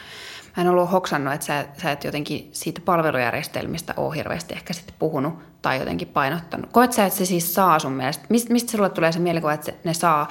[0.56, 4.94] mä en ollut hoksannut, että sä, sä et jotenkin siitä palvelujärjestelmistä ole hirveästi ehkä sitten
[4.98, 6.72] puhunut tai jotenkin painottanut.
[6.72, 9.94] Koet sä, että se siis saa sun mielestä, mistä, sulle tulee se mielikuva, että ne
[9.94, 10.28] saa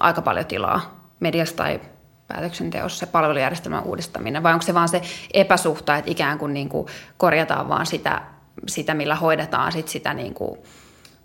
[0.00, 1.80] aika paljon tilaa mediasta tai
[2.32, 5.02] päätöksenteossa se palvelujärjestelmän uudistaminen, vai onko se vaan se
[5.34, 8.22] epäsuhta, että ikään kuin, niin kuin korjataan vaan sitä,
[8.66, 10.58] sitä, millä hoidetaan sit sitä niin kuin,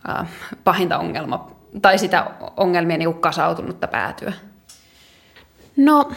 [0.09, 0.27] äh,
[0.63, 4.33] pahinta ongelmaa, tai sitä ongelmien niin kasautunutta päätyä?
[5.77, 6.11] No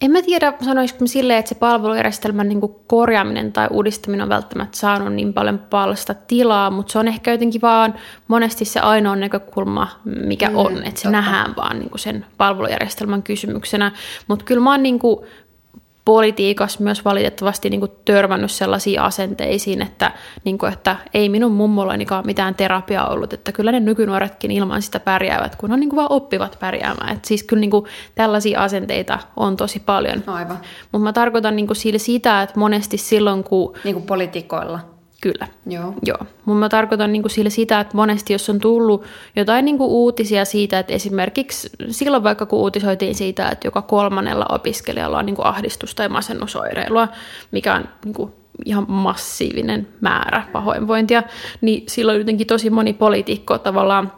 [0.00, 5.12] en mä tiedä, sanoisiko silleen, että se palvelujärjestelmän niin korjaaminen tai uudistaminen on välttämättä saanut
[5.12, 7.94] niin paljon palsta tilaa, mutta se on ehkä jotenkin vaan
[8.28, 11.10] monesti se ainoa näkökulma, mikä mm, on, että se totta.
[11.10, 13.92] nähdään vaan niin sen palvelujärjestelmän kysymyksenä.
[14.28, 14.98] Mutta kyllä mä oon niin
[16.08, 20.12] politiikassa myös valitettavasti niin kuin törmännyt sellaisiin asenteisiin, että,
[20.44, 25.00] niin kuin, että ei minun mummollanikaan mitään terapiaa ollut, että kyllä ne nykynuoretkin ilman sitä
[25.00, 27.16] pärjäävät, kun on niin kuin vaan oppivat pärjäämään.
[27.16, 30.22] Et siis kyllä niin kuin tällaisia asenteita on tosi paljon.
[30.26, 30.58] Aivan.
[30.92, 33.74] Mutta mä tarkoitan niin kuin sillä sitä, että monesti silloin kun...
[33.84, 34.97] Niin kuin politiikoilla.
[35.22, 35.48] Kyllä.
[35.66, 35.94] Joo.
[36.06, 36.18] Joo.
[36.44, 39.04] Mun mä tarkoitan niin kuin sillä sitä, että monesti jos on tullut
[39.36, 44.46] jotain niin kuin uutisia siitä, että esimerkiksi silloin vaikka kun uutisoitiin siitä, että joka kolmannella
[44.48, 47.08] opiskelijalla on niin kuin ahdistus- tai masennusoireilua,
[47.50, 48.32] mikä on niin kuin
[48.64, 51.22] ihan massiivinen määrä pahoinvointia,
[51.60, 54.12] niin silloin jotenkin tosi moni poliitikko tavallaan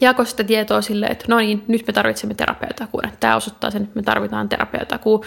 [0.00, 3.02] jakoi sitä tietoa silleen, että no niin, nyt me tarvitsemme terapeutakuun.
[3.20, 5.24] Tämä osoittaa sen, että me tarvitaan terapeutakuun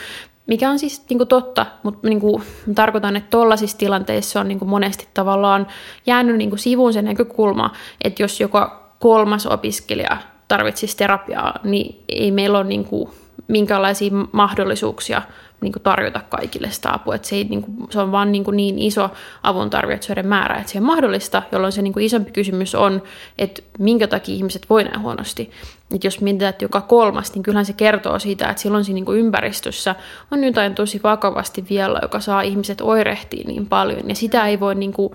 [0.47, 2.43] mikä on siis niin kuin totta, mutta niin kuin,
[2.75, 5.67] tarkoitan, että tuollaisissa tilanteissa on niin kuin monesti tavallaan
[6.05, 7.71] jäänyt niin kuin sivuun se näkökulma,
[8.03, 13.09] että jos joka kolmas opiskelija tarvitsisi terapiaa, niin ei meillä ole niin kuin
[13.47, 15.21] minkälaisia mahdollisuuksia
[15.61, 17.15] niin kuin tarjota kaikille sitä apua.
[17.15, 19.09] Että se, ei, niin kuin, se on vaan niin, kuin niin iso
[19.43, 23.03] avun tarvitsijoiden määrä, että se on mahdollista, jolloin se niin kuin isompi kysymys on,
[23.37, 25.51] että minkä takia ihmiset voi näin huonosti.
[25.95, 29.05] Että jos mietitään, että joka kolmas, niin kyllähän se kertoo siitä, että silloin siinä niin
[29.05, 29.95] kuin ympäristössä
[30.31, 34.75] on jotain tosi vakavasti vielä, joka saa ihmiset oirehtiin niin paljon, ja sitä ei voi
[34.75, 35.13] niin kuin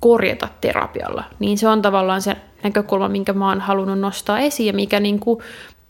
[0.00, 1.24] korjata terapialla.
[1.38, 5.20] Niin se on tavallaan se näkökulma, minkä mä oon halunnut nostaa esiin ja mikä niin
[5.20, 5.40] kuin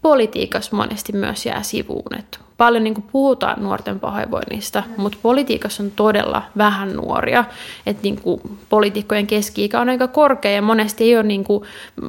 [0.02, 2.18] politiikassa monesti myös jää sivuun.
[2.18, 5.02] Että paljon niin puhutaan nuorten pahoinvoinnista, mm.
[5.02, 7.44] mutta politiikassa on todella vähän nuoria.
[7.86, 11.64] Että niin kuin poliitikkojen keski-ikä on aika korkea ja monesti ei ole niin kuin,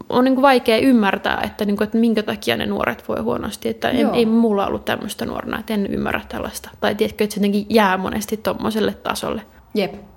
[0.10, 3.70] on niin kuin vaikea ymmärtää, että, niin kuin, että minkä takia ne nuoret voi huonosti.
[3.70, 6.70] Että en, ei mulla ollut tämmöistä nuorena, että en ymmärrä tällaista.
[6.80, 9.42] Tai tiedätkö, että se jotenkin jää monesti tuommoiselle tasolle.
[9.76, 10.09] Jep.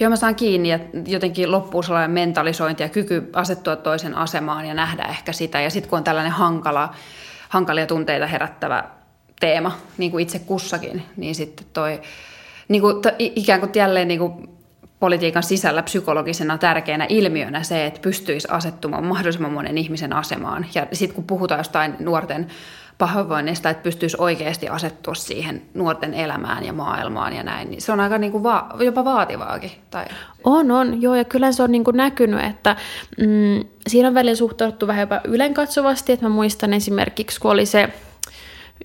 [0.00, 4.74] Joo, mä saan kiinni, että jotenkin loppuu sellainen mentalisointi ja kyky asettua toisen asemaan ja
[4.74, 5.60] nähdä ehkä sitä.
[5.60, 6.94] Ja sitten kun on tällainen hankala,
[7.48, 8.84] hankalia tunteita herättävä
[9.40, 12.00] teema, niin kuin itse kussakin, niin sitten toi
[12.68, 14.48] niin kuin, ikään kuin jälleen niin kuin
[15.00, 20.66] politiikan sisällä psykologisena tärkeänä ilmiönä se, että pystyisi asettumaan mahdollisimman monen ihmisen asemaan.
[20.74, 22.46] Ja sitten kun puhutaan jostain nuorten
[23.00, 28.00] pahoinvoinnista, että pystyisi oikeasti asettua siihen nuorten elämään ja maailmaan ja näin, niin se on
[28.00, 29.70] aika niin kuin va- jopa vaativaakin.
[29.90, 30.04] Tai...
[30.44, 32.76] On, on, joo, ja kyllä se on niin kuin näkynyt, että
[33.18, 37.88] mm, siinä on välillä suhtauduttu vähän jopa ylenkatsovasti, että mä muistan esimerkiksi, kun oli se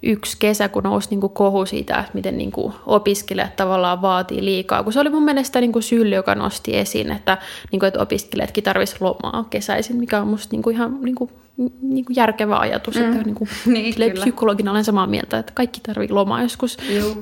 [0.03, 4.45] yksi kesä, kun nousi niin kuin kohu siitä, että miten niin kuin opiskelijat tavallaan vaatii
[4.45, 4.83] liikaa.
[4.83, 7.37] Kun se oli mun mielestä niin kuin Sylli, joka nosti esiin, että,
[7.71, 11.31] niin kuin, että opiskelijatkin tarvitsisivat lomaa kesäisin, mikä on musta niin kuin ihan niin kuin
[11.81, 13.03] niin kuin järkevä ajatus, mm.
[13.03, 16.77] että niin kuin, niin, psykologina olen samaa mieltä, että kaikki tarvii lomaa joskus.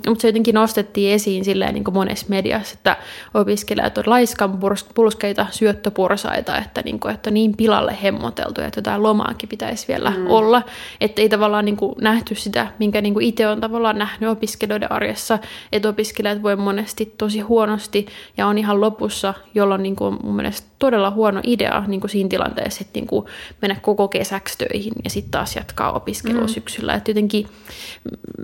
[0.07, 2.97] Mutta se jotenkin nostettiin esiin silleen niin kuin monessa mediassa, että
[3.33, 4.59] opiskelijat on laiskan
[4.95, 10.29] pulskeita syöttöpursaita, että niin, kuin, että niin pilalle hemmoteltu, että jotain lomaakin pitäisi vielä mm.
[10.29, 10.61] olla.
[11.01, 14.91] Että ei tavallaan niin kuin nähty sitä, minkä niin kuin itse on tavallaan nähnyt opiskelijoiden
[14.91, 15.39] arjessa,
[15.71, 18.05] että opiskelijat voi monesti tosi huonosti
[18.37, 22.29] ja on ihan lopussa, jolloin niin kuin mun mielestä todella huono idea niin kuin siinä
[22.29, 23.25] tilanteessa, että niin kuin
[23.61, 26.47] mennä koko kesäksi töihin ja sitten taas jatkaa opiskelua mm.
[26.47, 26.93] syksyllä.
[26.93, 27.47] Että jotenkin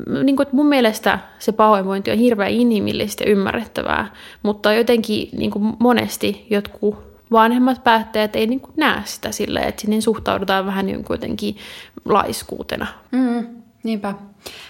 [0.08, 5.30] mm, niin kuin, että mun mielestä se pahoinvointi on hirveän inhimillistä ja ymmärrettävää, mutta jotenkin
[5.38, 6.96] niin kuin monesti jotkut
[7.32, 11.58] vanhemmat päättäjät ei niin kuin näe sitä silleen, että niin suhtaudutaan vähän niin kuitenkin
[12.06, 12.88] laiskuutena.
[13.12, 13.48] Mm,
[13.84, 14.14] niinpä.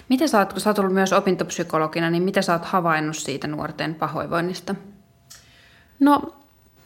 [0.10, 3.48] Miten sä oot, kun sä oot ollut myös opintopsykologina, niin mitä sä oot havainnut siitä
[3.48, 4.76] nuorten pahoinvoinnista?
[6.00, 6.39] No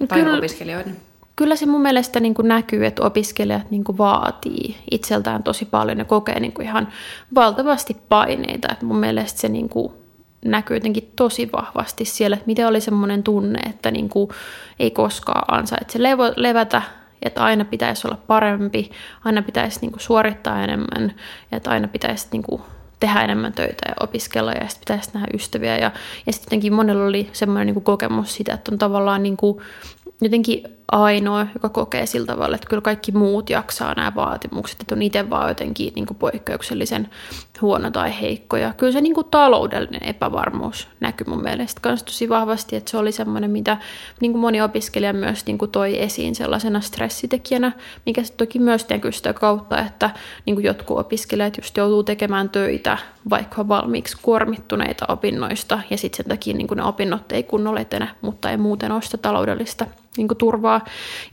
[0.08, 0.98] tai kyllä, opiskelijoiden?
[1.36, 5.98] Kyllä se mun mielestä niin kuin näkyy, että opiskelijat niin kuin vaatii itseltään tosi paljon
[5.98, 6.88] ja kokee niin kuin ihan
[7.36, 8.68] valtavasti paineita.
[8.72, 9.94] Että mun mielestä se niin kuin
[10.46, 14.30] näkyy jotenkin tosi vahvasti siellä, että miten oli semmoinen tunne, että niin kuin
[14.80, 16.82] ei koskaan ansaitse levo, levätä,
[17.22, 18.92] että aina pitäisi olla parempi,
[19.26, 21.14] aina pitäisi niin kuin suorittaa enemmän,
[21.52, 22.62] että aina pitäisi niin kuin
[23.00, 25.78] tehdä enemmän töitä ja opiskella ja sitten pitäisi nähdä ystäviä.
[25.78, 25.92] Ja,
[26.26, 29.58] ja sitten monella oli semmoinen niin kuin kokemus siitä, että on tavallaan niin kuin,
[30.24, 35.02] jotenkin ainoa, joka kokee sillä tavalla, että kyllä kaikki muut jaksaa nämä vaatimukset, että on
[35.02, 37.10] itse vaan jotenkin niin kuin poikkeuksellisen
[37.62, 38.58] huono tai heikko.
[38.58, 42.98] Ja kyllä se niin kuin taloudellinen epävarmuus näkyy mun mielestä myös tosi vahvasti, että se
[42.98, 43.78] oli semmoinen, mitä
[44.22, 47.72] niin kuin moni opiskelija myös niin kuin toi esiin sellaisena stressitekijänä,
[48.06, 50.10] mikä sitten toki myös näkyy sitä kautta, että
[50.46, 52.98] niin kuin jotkut opiskelijat just joutuu tekemään töitä,
[53.30, 58.10] vaikka valmiiksi kuormittuneita opinnoista, ja sitten sen takia niin kuin ne opinnot ei kunnolla etene,
[58.22, 59.86] mutta ei muuten ole sitä taloudellista
[60.18, 60.73] niin kuin turvaa.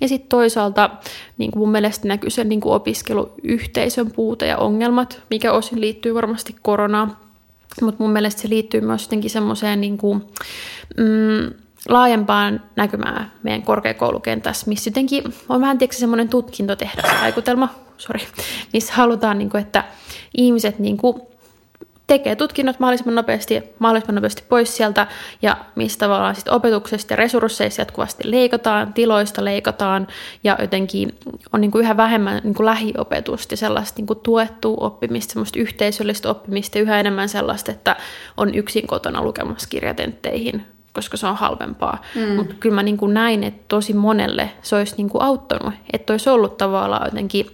[0.00, 0.90] Ja sitten toisaalta
[1.38, 6.14] niin kuin mun mielestä näkyy sen niin kuin opiskeluyhteisön puute ja ongelmat, mikä osin liittyy
[6.14, 7.16] varmasti koronaan.
[7.82, 10.24] Mutta mun mielestä se liittyy myös jotenkin semmoiseen niin kuin,
[10.98, 11.54] mm,
[11.88, 18.20] laajempaan näkymään meidän korkeakoulukentässä, missä jotenkin on vähän tietysti semmoinen tutkintotehdas-vaikutelma, sorry,
[18.72, 19.84] missä halutaan, niin kuin, että
[20.36, 21.22] ihmiset niin kuin,
[22.10, 25.06] tekee tutkinnot mahdollisimman nopeasti, mahdollisimman nopeasti pois sieltä,
[25.42, 30.06] ja mistä tavallaan sit opetuksesta ja resursseista jatkuvasti leikataan, tiloista leikataan,
[30.44, 31.18] ja jotenkin
[31.52, 35.58] on niin kuin yhä vähemmän niin kuin lähiopetusta ja sellaista niin kuin tuettua oppimista, semmoista
[35.58, 37.96] yhteisöllistä oppimista, yhä enemmän sellaista, että
[38.36, 42.02] on yksin kotona lukemassa kirjatentteihin, koska se on halvempaa.
[42.14, 42.28] Mm.
[42.28, 46.12] Mutta kyllä mä niin kuin näin, että tosi monelle se olisi niin kuin auttanut, että
[46.12, 47.46] olisi ollut tavallaan jotenkin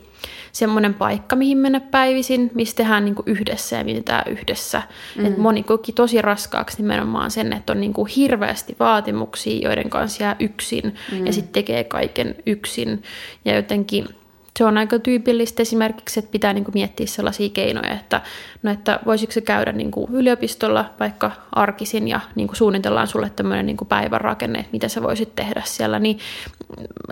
[0.57, 4.83] semmoinen paikka, mihin mennä päivisin, missä tehdään niin kuin yhdessä ja mietitään yhdessä.
[5.17, 5.27] Mm.
[5.27, 10.23] Et moni koki tosi raskaaksi nimenomaan sen, että on niin kuin hirveästi vaatimuksia, joiden kanssa
[10.23, 11.27] jää yksin mm.
[11.27, 13.03] ja sitten tekee kaiken yksin.
[13.45, 14.09] Ja jotenkin
[14.59, 18.21] se on aika tyypillistä esimerkiksi, että pitää niin kuin miettiä sellaisia keinoja, että,
[18.63, 23.31] no, että voisiko se käydä niin kuin yliopistolla vaikka arkisin ja niin kuin suunnitellaan sulle
[23.37, 26.19] tämmöinen niin kuin päivän rakenne, että mitä sä voisit tehdä siellä, niin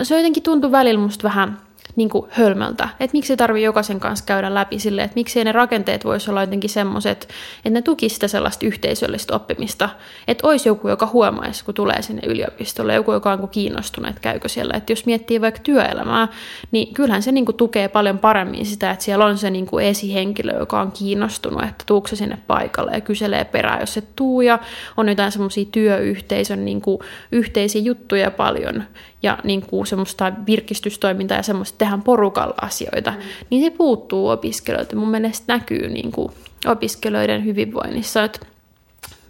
[0.03, 1.59] se jotenkin tuntuu välillä musta vähän
[1.97, 2.89] niin kuin hölmöltä.
[3.01, 6.71] Että miksi tarvii jokaisen kanssa käydä läpi sille, että miksi ne rakenteet voisi olla jotenkin
[6.71, 9.89] semmoiset, että ne tukisivat sitä sellaista yhteisöllistä oppimista.
[10.29, 14.49] Että olisi joku, joka huomaisi, kun tulee sinne yliopistolle, joku, joka on kiinnostunut, että käykö
[14.49, 14.75] siellä.
[14.77, 16.29] Että jos miettii vaikka työelämää,
[16.71, 19.87] niin kyllähän se niin kuin tukee paljon paremmin sitä, että siellä on se niin kuin
[19.87, 24.41] esihenkilö, joka on kiinnostunut, että tuukse se sinne paikalle ja kyselee perään, jos se tuu
[24.41, 24.59] ja
[24.97, 26.99] on jotain semmoisia työyhteisön niin kuin
[27.33, 28.85] yhteisiä juttuja paljon
[29.25, 33.17] ja niin kuin semmoista virkistystoimintaa ja semmoista tehdään porukalla asioita, mm.
[33.51, 34.97] niin se puuttuu opiskelijoilta.
[34.97, 36.33] Mun mielestä näkyy niin kuin
[36.67, 38.47] opiskelijoiden hyvinvoinnissa, että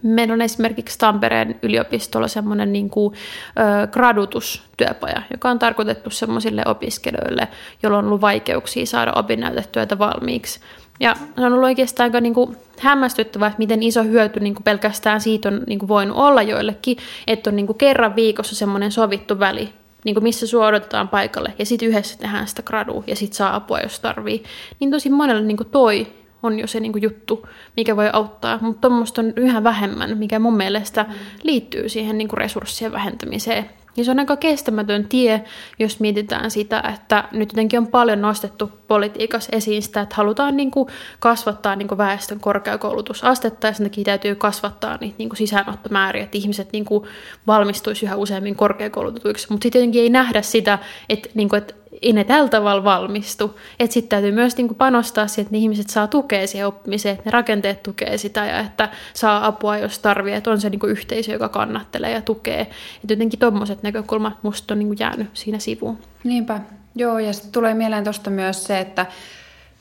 [0.03, 7.49] Meillä on esimerkiksi Tampereen yliopistolla semmoinen niin kuin, ö, gradutustyöpaja, joka on tarkoitettu semmoisille opiskelijoille,
[7.83, 10.61] joilla on ollut vaikeuksia saada opinnäytetyötä valmiiksi.
[11.01, 14.65] Ja se on ollut oikeastaan aika niin kuin hämmästyttävää, että miten iso hyöty niin kuin
[14.65, 18.93] pelkästään siitä on niin kuin voinut olla joillekin, että on niin kuin kerran viikossa semmoinen
[18.93, 19.73] sovittu väli,
[20.05, 23.55] niin kuin missä sua odotetaan paikalle, ja sitten yhdessä tehdään sitä gradua, ja sitten saa
[23.55, 24.43] apua, jos tarvii.
[24.81, 26.07] Niin tosi monelle niin kuin toi
[26.43, 30.39] on jo se niin kuin juttu, mikä voi auttaa, mutta tuommoista on yhä vähemmän, mikä
[30.39, 31.07] mun mielestä
[31.43, 33.71] liittyy siihen niin kuin resurssien vähentämiseen.
[33.97, 35.45] Ja se on aika kestämätön tie,
[35.79, 40.71] jos mietitään sitä, että nyt jotenkin on paljon nostettu politiikassa esiin sitä, että halutaan niin
[40.71, 40.89] kuin
[41.21, 46.39] kasvattaa niin kuin väestön korkeakoulutusastetta ja sen takia täytyy kasvattaa niitä niin kuin sisäänottomääriä, että
[46.39, 47.05] ihmiset niin kuin
[47.47, 49.47] valmistuisi yhä useammin korkeakoulutetuiksi.
[49.51, 50.79] Mutta sitten jotenkin ei nähdä sitä,
[51.09, 53.61] että, niin kuin, että ei ne tällä tavalla valmistu.
[53.81, 57.25] Että sitten täytyy myös niinku panostaa siihen, että ne ihmiset saa tukea siihen oppimiseen, että
[57.25, 61.33] ne rakenteet tukee sitä ja että saa apua, jos tarvitsee, että on se niinku yhteisö,
[61.33, 62.61] joka kannattelee ja tukee.
[62.61, 65.99] Että jotenkin tuommoiset näkökulmat musta on niinku jäänyt siinä sivuun.
[66.25, 66.61] Niinpä,
[66.95, 69.07] joo ja sitten tulee mieleen tuosta myös se, että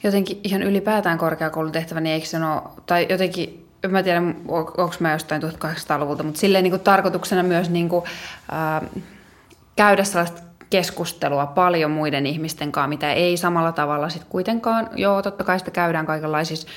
[0.04, 5.12] jotenkin ihan ylipäätään korkeakoulutehtävä, niin eikö se ole, tai jotenkin en mä tiedä, onko mä
[5.12, 8.04] jostain 1800-luvulta, mutta silleen niin kuin tarkoituksena myös niin kuin,
[8.54, 8.90] äh,
[9.76, 10.42] käydä sellaista
[10.74, 15.72] keskustelua paljon muiden ihmisten kanssa, mitä ei samalla tavalla sitten kuitenkaan, joo totta kai sitä
[15.72, 16.68] käydään kaikenlaisissa,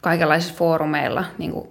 [0.00, 1.68] kaikenlaisissa foorumeilla, niin kuin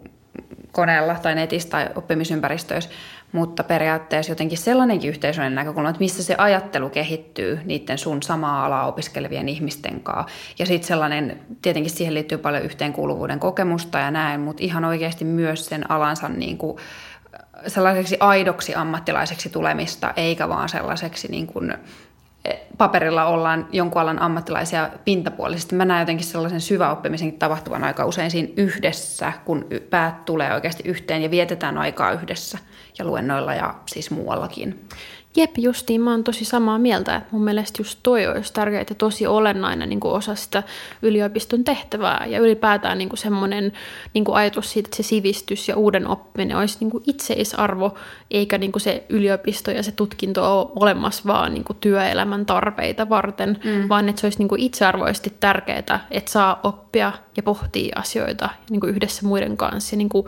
[0.72, 2.90] koneella tai netissä tai oppimisympäristöissä,
[3.32, 8.88] mutta periaatteessa jotenkin sellainenkin yhteisöllinen näkökulma, että missä se ajattelu kehittyy niiden sun samaa alaa
[8.88, 10.36] opiskelevien ihmisten kanssa.
[10.60, 15.66] Ja sitten sellainen, tietenkin siihen liittyy paljon yhteenkuuluvuuden kokemusta ja näin, mutta ihan oikeasti myös
[15.66, 16.78] sen alansa niin kuin,
[17.68, 21.74] sellaiseksi aidoksi ammattilaiseksi tulemista, eikä vaan sellaiseksi niin kuin
[22.46, 25.76] eh, paperilla ollaan jonkun alan ammattilaisia pintapuolisesti.
[25.76, 31.22] Mä näen jotenkin sellaisen syväoppimisen tapahtuvan aika usein siinä yhdessä, kun päät tulee oikeasti yhteen
[31.22, 32.58] ja vietetään aikaa yhdessä
[33.00, 34.88] ja luennoilla ja siis muuallakin.
[35.40, 38.96] Jep, justiin, mä oon tosi samaa mieltä, että mun mielestä just toi olisi tärkeää ja
[38.96, 40.64] tosi olennainen niin kuin osa sitä
[41.02, 43.74] yliopiston tehtävää ja ylipäätään niin kuin semmoinen
[44.14, 47.96] niin kuin ajatus siitä, että se sivistys ja uuden oppiminen olisi niin kuin itseisarvo,
[48.32, 53.10] eikä niin kuin se yliopisto ja se tutkinto ole olemassa vaan niin kuin työelämän tarpeita
[53.10, 53.90] varten, mm.
[53.90, 58.80] vaan että se olisi niin kuin itsearvoisesti tärkeää, että saa oppia ja pohtia asioita niin
[58.80, 60.26] kuin yhdessä muiden kanssa ja niin kuin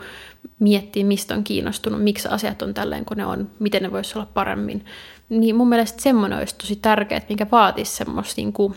[0.58, 4.28] miettiä, mistä on kiinnostunut, miksi asiat on tälleen kuin ne on, miten ne voisi olla
[4.34, 4.84] paremmin.
[5.28, 8.74] Niin mun mielestä semmoinen olisi tosi tärkeää, mikä vaatisi semmoista niin kuin,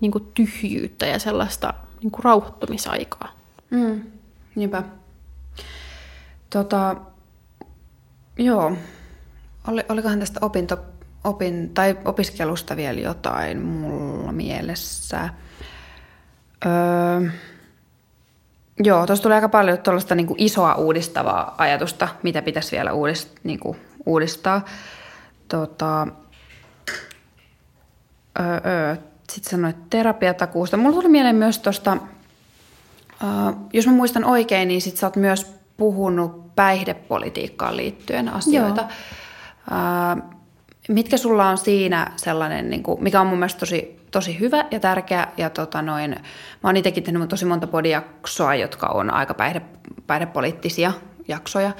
[0.00, 3.32] niin kuin tyhjyyttä ja sellaista niin kuin rauhoittumisaikaa.
[3.70, 4.00] Mm,
[4.54, 4.82] niinpä.
[6.50, 6.96] Tota,
[8.38, 8.76] joo.
[9.68, 10.78] Oli, olikohan tästä opinto,
[11.24, 15.28] opin, tai opiskelusta vielä jotain mulla mielessä?
[16.66, 17.30] Öö,
[18.84, 23.60] Joo, tuossa tulee aika paljon tuollaista niin isoa uudistavaa ajatusta, mitä pitäisi vielä uudist, niin
[23.60, 24.64] kuin, uudistaa.
[25.48, 26.06] Tota,
[28.40, 28.96] öö, öö.
[29.30, 30.76] Sitten sanoit terapiatakuusta.
[30.76, 31.96] Mulla tuli mieleen myös tuosta,
[33.22, 33.28] öö,
[33.72, 38.88] jos mä muistan oikein, niin sit sä oot myös puhunut päihdepolitiikkaan liittyen asioita.
[39.70, 40.22] Öö,
[40.88, 44.80] mitkä sulla on siinä sellainen, niin kuin, mikä on mun mielestä tosi tosi hyvä ja
[44.80, 45.28] tärkeä.
[45.36, 49.62] Ja tota noin, mä oon itsekin tehnyt tosi monta podijaksoa, jotka on aika päihde,
[50.06, 50.92] päihdepoliittisia
[51.28, 51.72] jaksoja.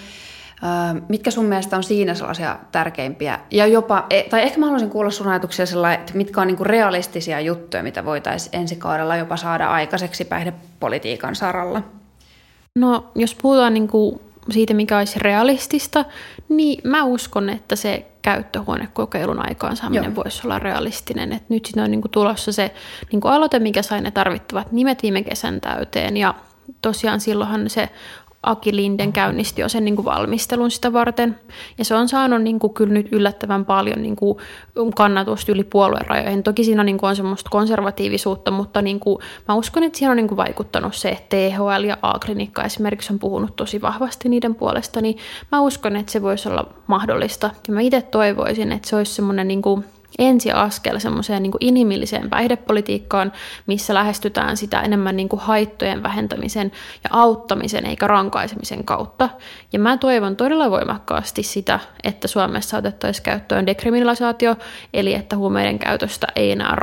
[0.62, 3.38] Öö, mitkä sun mielestä on siinä sellaisia tärkeimpiä?
[3.50, 6.64] Ja jopa, e, tai ehkä mä haluaisin kuulla sun ajatuksia sellainen, että mitkä on niinku
[6.64, 11.82] realistisia juttuja, mitä voitaisiin ensi kaudella jopa saada aikaiseksi päihdepolitiikan saralla?
[12.78, 16.04] No, jos puhutaan niinku siitä, mikä olisi realistista,
[16.48, 20.14] niin mä uskon, että se käyttöhuonekokeilun aikaansaaminen Joo.
[20.14, 21.32] voisi olla realistinen.
[21.32, 22.74] Et nyt siinä on niin kuin tulossa se
[23.12, 26.16] niin kuin aloite, mikä sai ne tarvittavat nimet viime kesän täyteen.
[26.16, 26.34] Ja
[26.82, 27.88] tosiaan silloinhan se
[28.42, 31.40] Aki Linden käynnisti jo sen niin kuin valmistelun sitä varten.
[31.78, 34.38] Ja se on saanut niin kuin, kyllä nyt yllättävän paljon niin kuin,
[34.96, 36.42] kannatusta yli puoluerajojen.
[36.42, 40.16] Toki siinä niin kuin, on semmoista konservatiivisuutta, mutta niin kuin, mä uskon, että siihen on
[40.16, 45.00] niin kuin, vaikuttanut se, että THL ja A-klinikka esimerkiksi on puhunut tosi vahvasti niiden puolesta.
[45.00, 45.18] Niin
[45.52, 47.50] mä uskon, että se voisi olla mahdollista.
[47.68, 49.84] Ja mä itse toivoisin, että se olisi semmoinen niin kuin,
[50.18, 53.32] ensiaskel semmoiseen niin inhimilliseen päihdepolitiikkaan,
[53.66, 56.72] missä lähestytään sitä enemmän niin kuin haittojen vähentämisen
[57.04, 59.28] ja auttamisen eikä rankaisemisen kautta.
[59.72, 64.56] Ja mä toivon todella voimakkaasti sitä, että Suomessa otettaisiin käyttöön dekriminalisaatio,
[64.94, 66.76] eli että huumeiden käytöstä ei enää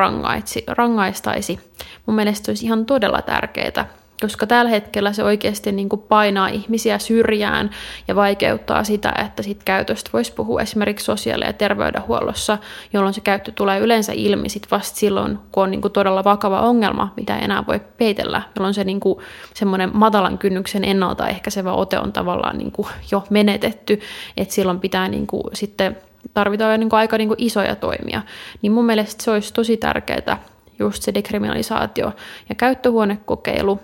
[0.67, 1.59] rangaistaisi.
[2.05, 3.87] Mun mielestä olisi ihan todella tärkeää,
[4.21, 7.69] koska tällä hetkellä se oikeasti niin kuin painaa ihmisiä syrjään
[8.07, 12.57] ja vaikeuttaa sitä, että sit käytöstä voisi puhua esimerkiksi sosiaali- ja terveydenhuollossa,
[12.93, 16.61] jolloin se käyttö tulee yleensä ilmi sit vasta silloin, kun on niin kuin todella vakava
[16.61, 19.19] ongelma, mitä ei enää voi peitellä, jolloin se niin kuin
[19.93, 23.99] matalan kynnyksen ennaltaehkäisevä ote on tavallaan niin kuin jo menetetty,
[24.37, 25.97] että silloin pitää niin kuin sitten
[26.33, 28.21] tarvitaan jo niin kuin aika niin kuin isoja toimia.
[28.61, 30.39] Niin mun mielestä se olisi tosi tärkeää,
[30.79, 32.11] just se dekriminalisaatio
[32.49, 33.79] ja käyttöhuonekokeilu,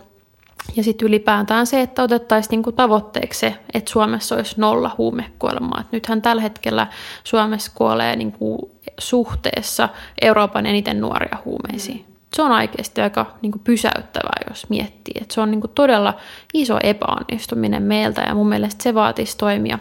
[0.76, 5.82] ja sitten ylipäätään se, että otettaisiin niinku tavoitteeksi se, että Suomessa olisi nolla huumekuolemaa.
[5.82, 6.88] Et nythän tällä hetkellä
[7.24, 9.90] Suomessa kuolee niinku suhteessa
[10.22, 12.06] Euroopan eniten nuoria huumeisiin.
[12.36, 15.14] Se on oikeasti aika niinku pysäyttävää, jos miettii.
[15.22, 16.14] Et se on niinku todella
[16.54, 19.80] iso epäonnistuminen meiltä ja mun mielestä se vaatisi toimia.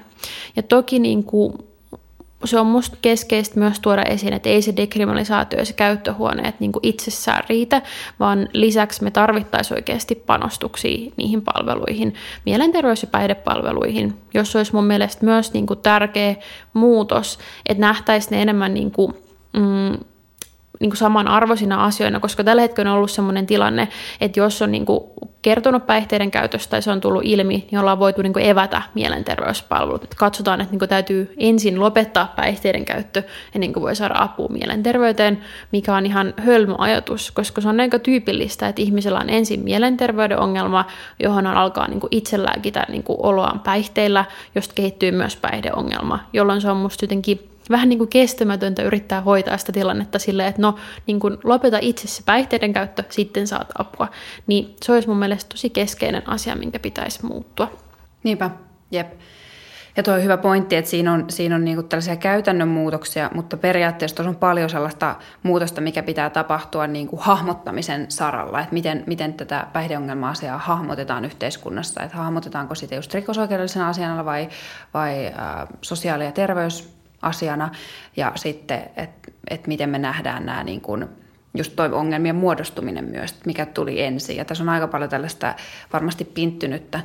[0.57, 1.72] Ja toki niinku
[2.45, 6.73] se on musta keskeistä myös tuoda esiin, että ei se dekriminalisaatio ja se käyttöhuoneet niin
[6.73, 7.83] kuin itsessään riitä,
[8.21, 12.15] vaan lisäksi me tarvittaisiin oikeasti panostuksia niihin palveluihin,
[12.47, 16.37] mielenterveys- ja päihdepalveluihin, jos olisi mun mielestä myös niin kuin tärkeä
[16.73, 19.15] muutos, että nähtäisiin ne enemmän niin kuin,
[19.53, 19.99] mm,
[20.83, 23.89] niin kuin samanarvoisina asioina, koska tällä hetkellä on ollut sellainen tilanne,
[24.21, 25.01] että jos on niin kuin
[25.43, 30.05] kertonut päihteiden käytöstä tai se on tullut ilmi, niin ollaan voitu niin kuin evätä mielenterveyspalvelut.
[30.05, 33.23] Että katsotaan, että niin kuin täytyy ensin lopettaa päihteiden käyttö
[33.55, 35.41] ennen kuin voi saada apua mielenterveyteen,
[35.73, 40.39] mikä on ihan hölmö ajatus, koska se on aika tyypillistä, että ihmisellä on ensin mielenterveyden
[40.39, 40.85] ongelma,
[41.23, 46.61] johon on alkaa niin kuin itse lääkitä niin oloaan päihteillä, josta kehittyy myös päihdeongelma, jolloin
[46.61, 50.77] se on musta jotenkin vähän niin kuin kestämätöntä yrittää hoitaa sitä tilannetta silleen, että no
[51.07, 54.09] niin kuin lopeta itse se päihteiden käyttö, sitten saat apua.
[54.47, 57.73] Niin se olisi mun mielestä tosi keskeinen asia, minkä pitäisi muuttua.
[58.25, 58.51] Niinpä,
[58.91, 59.13] jep.
[59.97, 63.57] Ja tuo on hyvä pointti, että siinä on, siinä on niinku tällaisia käytännön muutoksia, mutta
[63.57, 69.67] periaatteessa on paljon sellaista muutosta, mikä pitää tapahtua niinku hahmottamisen saralla, että miten, miten tätä
[69.73, 74.49] päihdeongelma-asiaa hahmotetaan yhteiskunnassa, että hahmotetaanko sitä just rikosoikeudellisena asiana vai,
[74.95, 75.33] vai äh,
[75.83, 77.71] sosiaali- ja terveys asiana
[78.17, 81.07] ja sitten, että et miten me nähdään nämä niin kuin,
[81.55, 84.37] just toi ongelmien muodostuminen myös, mikä tuli ensin.
[84.37, 85.55] Ja tässä on aika paljon tällaista
[85.93, 87.01] varmasti pinttynyttä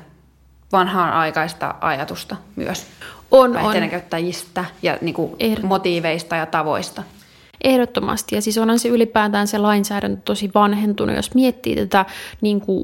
[0.72, 2.88] vanhaan aikaista ajatusta myös
[3.32, 3.90] on, on.
[3.90, 7.04] käyttäjistä ja niin kuin motiiveista ja tavoista.
[7.64, 8.36] Ehdottomasti.
[8.36, 12.06] Ja siis onhan se ylipäätään se lainsäädäntö tosi vanhentunut, jos miettii tätä
[12.42, 12.84] niin kuin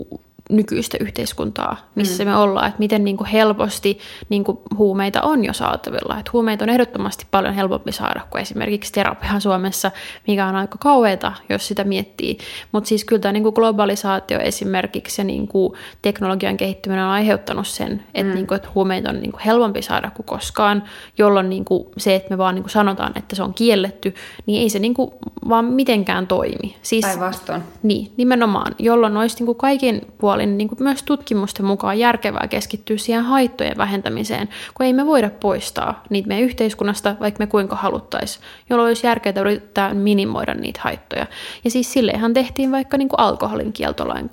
[0.53, 2.29] nykyistä yhteiskuntaa, missä mm.
[2.29, 6.19] me ollaan, että miten niin kuin helposti niin kuin huumeita on jo saatavilla.
[6.19, 9.91] Että huumeita on ehdottomasti paljon helpompi saada kuin esimerkiksi terapia Suomessa,
[10.27, 12.37] mikä on aika kauheata, jos sitä miettii.
[12.71, 17.67] Mutta siis kyllä tämä niin kuin globalisaatio esimerkiksi ja niin kuin teknologian kehittyminen on aiheuttanut
[17.67, 18.35] sen, että, mm.
[18.35, 20.83] niin kuin, että huumeita on niin kuin helpompi saada kuin koskaan,
[21.17, 24.13] jolloin niin kuin se, että me vaan niin kuin sanotaan, että se on kielletty,
[24.45, 25.11] niin ei se niin kuin
[25.49, 26.75] vaan mitenkään toimi.
[26.81, 27.63] Siis, Päinvastoin.
[27.83, 32.47] Niin, nimenomaan, jolloin olisi niin kuin kaikin puolin puolin niin kuin myös tutkimusten mukaan järkevää
[32.47, 37.75] keskittyä siihen haittojen vähentämiseen, kun ei me voida poistaa niitä meidän yhteiskunnasta, vaikka me kuinka
[37.75, 41.25] haluttaisiin, jolloin olisi järkeää yrittää minimoida niitä haittoja.
[41.63, 44.29] Ja siis sillehän tehtiin vaikka niin kuin alkoholin kieltolain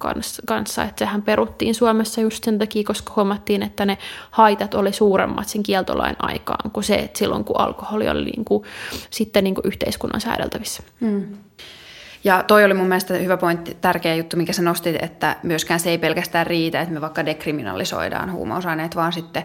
[0.47, 3.99] kanssa, että sehän peruttiin Suomessa just sen takia, koska huomattiin, että ne
[4.31, 8.65] haitat oli suuremmat sen kieltolain aikaan kuin se, että silloin kun alkoholi oli niin kuin,
[9.11, 10.83] sitten niin kuin yhteiskunnan säädeltävissä.
[11.01, 11.37] Hmm.
[12.25, 15.91] Ja toi oli mun mielestä hyvä pointti, tärkeä juttu, mikä sä nostit, että myöskään se
[15.91, 19.45] ei pelkästään riitä, että me vaikka dekriminalisoidaan huumausaineet, vaan sitten,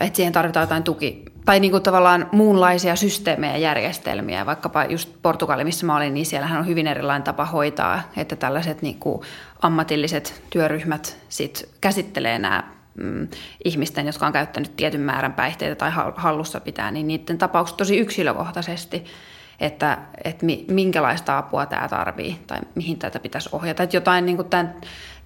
[0.00, 4.46] että siihen tarvitaan jotain tuki, tai niin kuin tavallaan muunlaisia systeemejä ja järjestelmiä.
[4.46, 8.82] Vaikkapa just Portugali, missä mä olin, niin siellähän on hyvin erilainen tapa hoitaa, että tällaiset
[8.82, 9.22] niin kuin
[9.62, 13.28] ammatilliset työryhmät sit käsittelee nämä mm,
[13.64, 19.04] ihmisten, jotka on käyttänyt tietyn määrän päihteitä tai hallussa pitää, niin niiden tapaukset tosi yksilökohtaisesti–
[19.60, 23.82] että, että minkälaista apua tämä tarvii tai mihin tätä pitäisi ohjata.
[23.82, 24.74] Että jotain niin kuin tämän,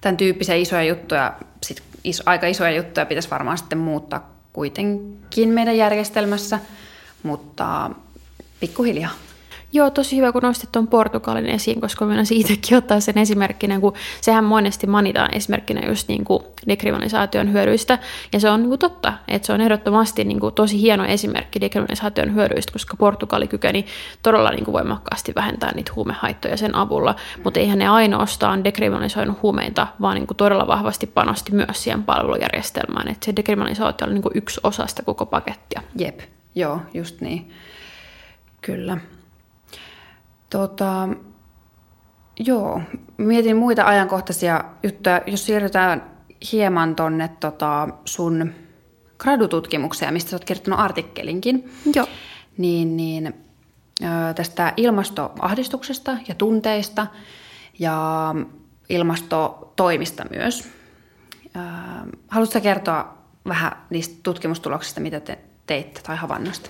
[0.01, 5.77] tämän tyyppisiä isoja juttuja, sit is, aika isoja juttuja pitäisi varmaan sitten muuttaa kuitenkin meidän
[5.77, 6.59] järjestelmässä,
[7.23, 7.89] mutta
[8.59, 9.11] pikkuhiljaa.
[9.73, 13.93] Joo, tosi hyvä, kun nostit tuon Portugalin esiin, koska minä siitäkin ottaa sen esimerkkinä, kun
[14.21, 17.99] sehän monesti manitaan esimerkkinä just niin kuin dekriminalisaation hyödyistä,
[18.33, 21.61] ja se on niin kuin totta, että se on ehdottomasti niin kuin tosi hieno esimerkki
[21.61, 23.85] dekriminalisaation hyödyistä, koska Portugali kykeni
[24.23, 29.87] todella niin kuin voimakkaasti vähentää niitä huumehaittoja sen avulla, mutta eihän ne ainoastaan dekriminalisoinut huumeita,
[30.01, 34.37] vaan niin kuin todella vahvasti panosti myös siihen palvelujärjestelmään, että se dekriminalisaatio oli niin kuin
[34.37, 35.81] yksi osa sitä koko pakettia.
[35.95, 36.19] Jep,
[36.55, 37.51] joo, just niin.
[38.61, 38.97] Kyllä.
[40.49, 41.09] Tota,
[42.39, 42.81] joo,
[43.17, 45.21] mietin muita ajankohtaisia juttuja.
[45.27, 46.11] Jos siirrytään
[46.51, 48.53] hieman tonne tota, sun
[49.17, 51.71] gradututkimukseen, mistä sä oot kirjoittanut artikkelinkin.
[51.95, 52.07] Joo.
[52.57, 53.33] Niin, niin
[54.35, 57.07] tästä ilmastoahdistuksesta ja tunteista
[57.79, 58.35] ja
[58.89, 60.69] ilmastotoimista myös.
[62.27, 63.17] haluatko kertoa
[63.47, 66.69] vähän niistä tutkimustuloksista, mitä te teitte tai havainnosta?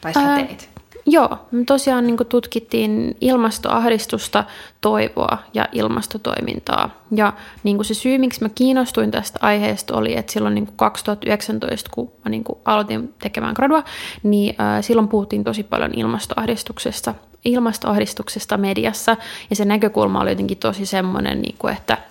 [0.00, 0.70] Tai sä teit?
[1.10, 4.44] Joo, me tosiaan niin tutkittiin ilmastoahdistusta,
[4.80, 6.90] toivoa ja ilmastotoimintaa.
[7.16, 7.32] Ja
[7.62, 12.12] niin se syy, miksi mä kiinnostuin tästä aiheesta oli, että silloin niin kuin 2019, kun
[12.24, 13.84] mä niin aloitin tekemään gradua,
[14.22, 19.16] niin äh, silloin puhuttiin tosi paljon ilmastoahdistuksesta, ilmastoahdistuksesta mediassa.
[19.50, 21.98] Ja se näkökulma oli jotenkin tosi semmoinen, niin kuin, että–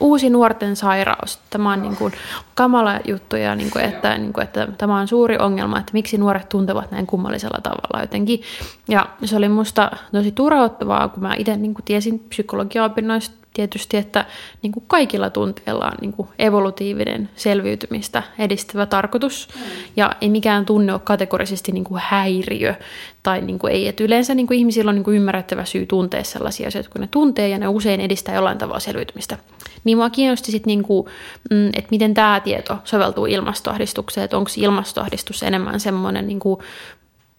[0.00, 1.38] uusi nuorten sairaus.
[1.50, 2.12] Tämä on niin kuin
[2.54, 6.18] kamala juttu ja niin kuin, että, niin kuin, että tämä on suuri ongelma, että miksi
[6.18, 8.40] nuoret tuntevat näin kummallisella tavalla jotenkin.
[8.88, 14.24] Ja se oli musta tosi turhauttavaa, kun mä itse niin kuin tiesin psykologiaopinnoista tietysti, että
[14.62, 19.48] niin kuin kaikilla tunteilla on niin kuin evolutiivinen selviytymistä edistävä tarkoitus.
[19.54, 19.62] Mm.
[19.96, 22.74] Ja ei mikään tunne ole kategorisesti niin kuin häiriö.
[23.22, 26.24] Tai niin kuin ei, että yleensä niin kuin ihmisillä on niin kuin ymmärrettävä syy tuntea
[26.24, 29.38] sellaisia asioita, kun ne tuntee ja ne usein edistää jollain tavalla selviytymistä.
[29.84, 31.06] Niin mua kiinnosti sitten, niin kuin,
[31.50, 36.60] mm, että miten tämä tieto soveltuu ilmastoahdistukseen, että onko ilmastoahdistus enemmän semmoinen niin kuin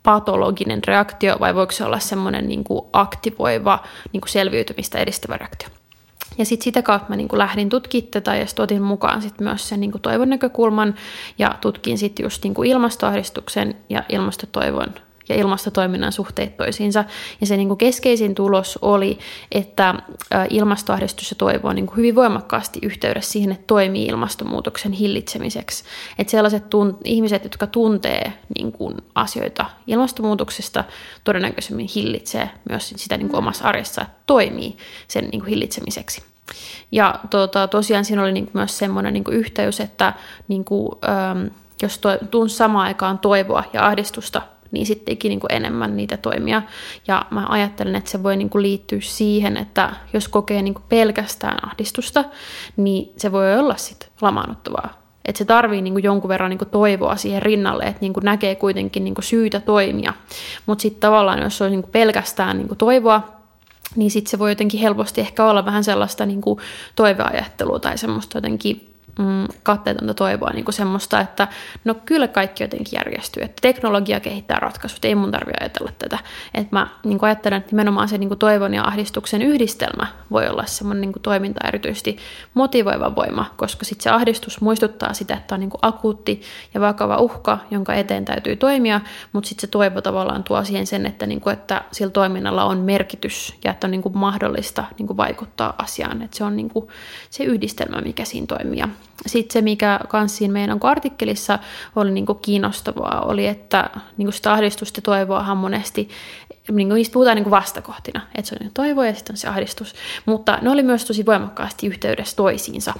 [0.03, 5.77] patologinen reaktio vai voiko se olla semmoinen niin kuin aktivoiva niin kuin selviytymistä edistävä reaktio.
[6.38, 9.40] Ja sitten sitä kautta mä niin kuin lähdin tutkimaan tätä ja sitten otin mukaan sit
[9.40, 10.96] myös sen niin kuin toivon näkökulman
[11.38, 14.94] ja tutkin sitten just niin kuin ilmastoahdistuksen ja ilmastotoivon
[15.30, 17.06] ja ilmastotoiminnan suhteet toisiinsa.
[17.42, 19.20] Ja se niin kuin keskeisin tulos oli,
[19.52, 19.96] että
[20.50, 25.84] ilmastoahdistus ja toivo on niin kuin hyvin voimakkaasti yhteydessä siihen, että toimii ilmastonmuutoksen hillitsemiseksi.
[26.20, 30.84] Että sellaiset tunt- ihmiset, jotka tuntee niin kuin asioita ilmastonmuutoksesta,
[31.24, 36.24] todennäköisemmin hillitsee myös sitä niin kuin omassa arjessa, että toimii sen niin kuin hillitsemiseksi.
[36.92, 40.14] Ja tuota, tosiaan siinä oli niin myös semmoinen niin yhteys, että
[40.48, 41.50] niin kuin, äm,
[41.82, 46.61] jos to, tuun samaan aikaan toivoa ja ahdistusta niin sittenkin niin kuin enemmän niitä toimia.
[47.07, 50.86] Ja mä ajattelen, että se voi niin kuin liittyä siihen, että jos kokee niin kuin
[50.89, 52.26] pelkästään ahdistusta,
[52.78, 55.01] niin se voi olla sitten lamaannuttavaa.
[55.26, 58.24] Että se tarvii niin kuin jonkun verran niin kuin toivoa siihen rinnalle, että niin kuin
[58.26, 60.13] näkee kuitenkin niin kuin syytä toimia.
[60.65, 63.38] Mutta sitten tavallaan, jos on niin kuin pelkästään niin kuin toivoa,
[63.95, 66.59] niin sitten se voi jotenkin helposti ehkä olla vähän sellaista niin kuin
[66.95, 71.47] toiveajattelua tai semmoista jotenkin mm, katteetonta toivoa niin kuin semmoista, että
[71.84, 76.20] no kyllä kaikki jotenkin järjestyy, että teknologia kehittää ratkaisut, ei mun tarvitse ajatella tätä.
[76.53, 80.47] Että mä niin kuin ajattelen, että nimenomaan se niin kuin toivon ja ahdistuksen yhdistelmä voi
[80.47, 82.18] olla semmoinen niin kuin toiminta erityisesti
[82.53, 86.41] motivoiva voima, koska sitten se ahdistus muistuttaa sitä, että on niin kuin akuutti
[86.74, 89.01] ja vakava uhka, jonka eteen täytyy toimia,
[89.34, 92.78] mutta sitten se toivo tavallaan tuo siihen sen, että, niin kuin, että sillä toiminnalla on
[92.78, 96.22] merkitys ja että on niin kuin mahdollista niin kuin vaikuttaa asiaan.
[96.22, 96.88] Että se on niin kuin
[97.30, 98.84] se yhdistelmä, mikä siinä toimii
[99.26, 101.60] sitten se, mikä kanssa siinä meidän artikkelissa
[101.95, 106.10] oli niin kuin kiinnostavaa, oli, että niin kuin sitä ahdistusta ja toivoahan monesti,
[106.72, 109.47] niin kuin niistä puhutaan niin kuin vastakohtina, että se on toivo ja sitten on se
[109.47, 109.95] ahdistus,
[110.26, 112.93] mutta ne oli myös tosi voimakkaasti yhteydessä toisiinsa.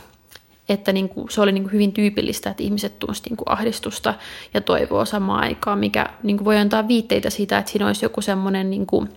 [0.70, 4.14] Että niin kuin, se oli niin kuin hyvin tyypillistä, että ihmiset tunsivat niin kuin ahdistusta
[4.53, 8.22] ja toivoa samaan aikaan, mikä niin kuin voi antaa viitteitä siitä, että siinä olisi joku
[8.22, 9.10] semmoinen niin kuin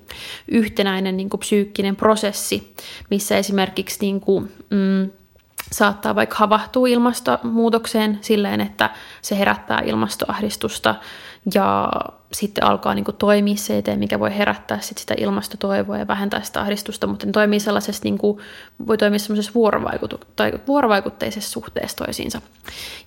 [0.49, 2.75] yhtenäinen niin kuin psyykkinen prosessi,
[3.11, 5.11] missä esimerkiksi niin kuin, mm,
[5.73, 8.91] saattaa vaikka havahtua ilmastonmuutokseen silleen, että
[9.23, 10.95] se herättää ilmastoahdistusta
[11.55, 11.89] ja
[12.33, 16.43] sitten alkaa niin kuin toimia se eteen, mikä voi herättää sit sitä ilmastotoivoa ja vähentää
[16.43, 18.39] sitä ahdistusta, mutta ne toimii sellaisessa, niin kuin,
[18.87, 22.41] voi toimia sellaisessa vuorovaikutu- tai vuorovaikutteisessa suhteessa toisiinsa.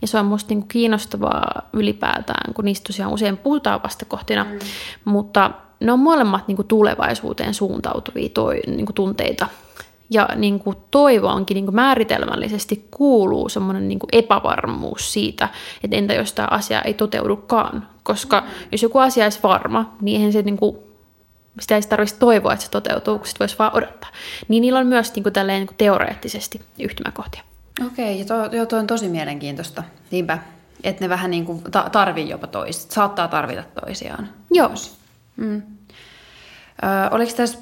[0.02, 4.60] Ja se on musta niin kuin kiinnostavaa ylipäätään, kun niistä tosiaan usein puhutaan vastakohtina, mm.
[5.06, 9.48] mutta ne on molemmat niin kuin tulevaisuuteen suuntautuvia toi, niin kuin tunteita,
[10.10, 15.50] ja niin kuin toivoonkin niin kuin määritelmällisesti kuuluu semmoinen niin epävarmuus siitä,
[15.84, 17.88] että entä jos tämä asia ei toteudukaan.
[18.04, 18.48] Koska mm.
[18.72, 20.78] jos joku asia olisi varma, niin eihän se niin kuin,
[21.60, 24.10] sitä ei tarvitsisi toivoa, että se toteutuu, kun voisi vaan odottaa.
[24.48, 27.42] Niin niillä on myös niin kuin tälleen, niin kuin teoreettisesti yhtymäkohtia.
[27.88, 29.84] Okei, ja tuo, jo, tuo on tosi mielenkiintoista.
[30.12, 30.38] Niinpä,
[30.84, 34.30] että ne vähän niin kuin ta- tarvii jopa toista, saattaa tarvita toisiaan.
[34.52, 34.72] Joo.
[35.36, 35.62] Mm.
[36.84, 37.60] Ö, oliko tässä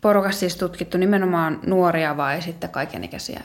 [0.00, 3.40] porukassa siis tutkittu nimenomaan nuoria vai sitten kaikenikäisiä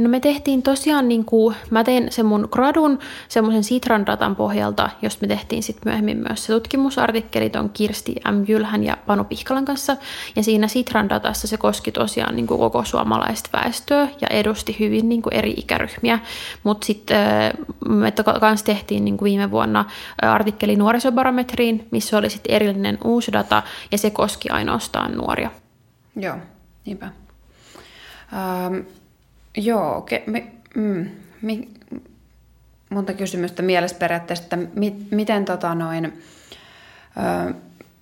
[0.00, 2.98] No me tehtiin tosiaan, niin kuin, mä tein sen mun gradun
[3.28, 8.44] semmoisen Sitran datan pohjalta, josta me tehtiin sitten myöhemmin myös se tutkimusartikkeli on Kirsti M.
[8.48, 9.96] Jylhän ja Panu Pihkalan kanssa.
[10.36, 15.08] Ja siinä Sitran datassa se koski tosiaan niin kuin koko suomalaista väestöä ja edusti hyvin
[15.08, 16.18] niin kuin eri ikäryhmiä.
[16.64, 17.18] Mutta sitten
[17.88, 19.84] me kanssa tehtiin niin kuin viime vuonna
[20.22, 25.50] artikkeli nuorisobarometriin, missä oli sitten erillinen uusi data ja se koski ainoastaan nuoria.
[26.16, 26.36] Joo,
[26.86, 27.06] niinpä.
[28.32, 28.76] Ähm,
[29.56, 31.10] Joo, ke, me, mm,
[31.42, 31.68] mi,
[32.90, 37.54] monta kysymystä mielessä periaatteessa, että mi, miten tota noin, ö,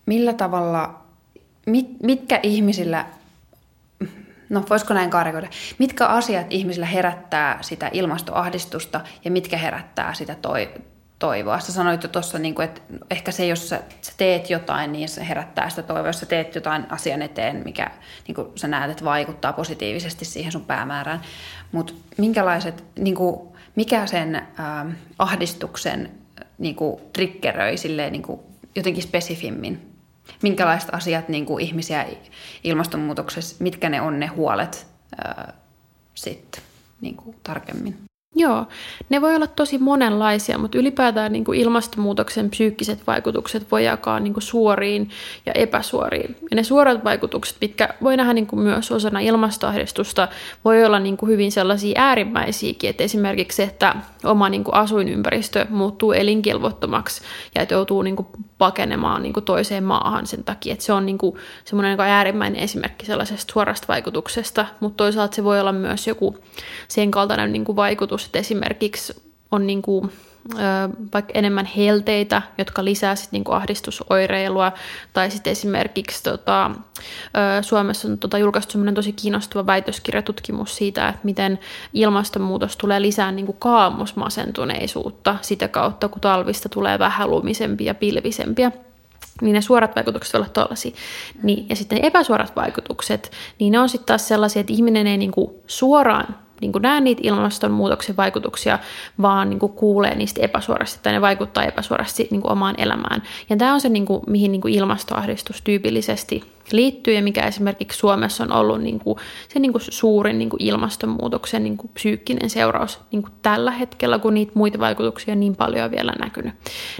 [0.07, 1.05] millä tavalla,
[1.67, 3.07] mit, mitkä ihmisillä
[4.49, 5.49] No voisiko näin karikoida?
[5.79, 10.71] Mitkä asiat ihmisillä herättää sitä ilmastoahdistusta ja mitkä herättää sitä toi,
[11.19, 11.61] toivoa?
[11.61, 15.29] Sä sanoit jo tuossa, niin että ehkä se, jos sä, sä teet jotain, niin se
[15.29, 16.07] herättää sitä toivoa.
[16.07, 17.91] Jos sä teet jotain asian eteen, mikä
[18.29, 21.21] niin kuin sä näet, että vaikuttaa positiivisesti siihen sun päämäärään.
[21.73, 24.47] Mutta minkälaiset, niin kuin, mikä sen äh,
[25.19, 26.11] ahdistuksen
[26.59, 28.41] niin kuin, triggeröi silleen, niin kuin,
[28.75, 29.95] jotenkin spesifimmin?
[30.43, 32.07] Minkälaiset asiat niin kuin, ihmisiä
[32.65, 34.87] ilmastonmuutoksessa, mitkä ne on ne huolet
[35.27, 35.55] äh,
[36.15, 36.63] sitten
[37.01, 38.08] niin kuin, tarkemmin?
[38.37, 38.67] Joo,
[39.09, 44.33] ne voi olla tosi monenlaisia, mutta ylipäätään niin kuin ilmastonmuutoksen psyykkiset vaikutukset voi jakaa niin
[44.33, 45.11] kuin suoriin
[45.47, 46.37] ja epäsuoriin.
[46.51, 50.29] Ja ne suorat vaikutukset, mitkä voi nähdä niin kuin myös osana ilmastoahdistusta,
[50.65, 55.67] voi olla niin kuin hyvin sellaisia äärimmäisiäkin, että esimerkiksi se, että oma niin kuin asuinympäristö
[55.71, 57.23] muuttuu elinkelvottomaksi
[57.55, 61.07] ja että joutuu niin kuin pakenemaan niin kuin toiseen maahan sen takia, että se on
[61.07, 61.19] niin
[61.65, 66.39] semmoinen niin äärimmäinen esimerkki sellaisesta suorasta vaikutuksesta, mutta toisaalta se voi olla myös joku
[66.89, 70.13] sen kaltainen niin kuin vaikutus, että esimerkiksi on niin kuin,
[71.15, 74.73] vaikka enemmän helteitä, jotka lisää sit niinku ahdistusoireilua,
[75.13, 76.71] tai sitten esimerkiksi tota,
[77.63, 81.59] Suomessa on tota, julkaistu tosi kiinnostava väitöskirjatutkimus siitä, että miten
[81.93, 88.73] ilmastonmuutos tulee lisää niinku kaamusmasentuneisuutta sitä kautta, kun talvista tulee vähän lumisempia ja pilvisempiä
[89.41, 90.93] niin ne suorat vaikutukset voivat olla tuollaisia.
[91.43, 95.63] Niin, ja sitten epäsuorat vaikutukset, niin ne on sitten taas sellaisia, että ihminen ei niinku
[95.67, 98.79] suoraan niin kuin näe niitä ilmastonmuutoksen vaikutuksia,
[99.23, 103.23] vaan niin kuin kuulee niistä epäsuorasti tai ne vaikuttaa epäsuorasti niin kuin omaan elämään.
[103.51, 107.99] Ja tämä on se, niin kuin, mihin niin kuin ilmastoahdistus tyypillisesti liittyy ja mikä esimerkiksi
[107.99, 112.51] Suomessa on ollut niin kuin, se niin kuin suurin niin kuin ilmastonmuutoksen niin kuin psyykkinen
[112.51, 116.55] seuraus niin kuin tällä hetkellä, kun niitä muita vaikutuksia niin paljon on vielä näkynyt.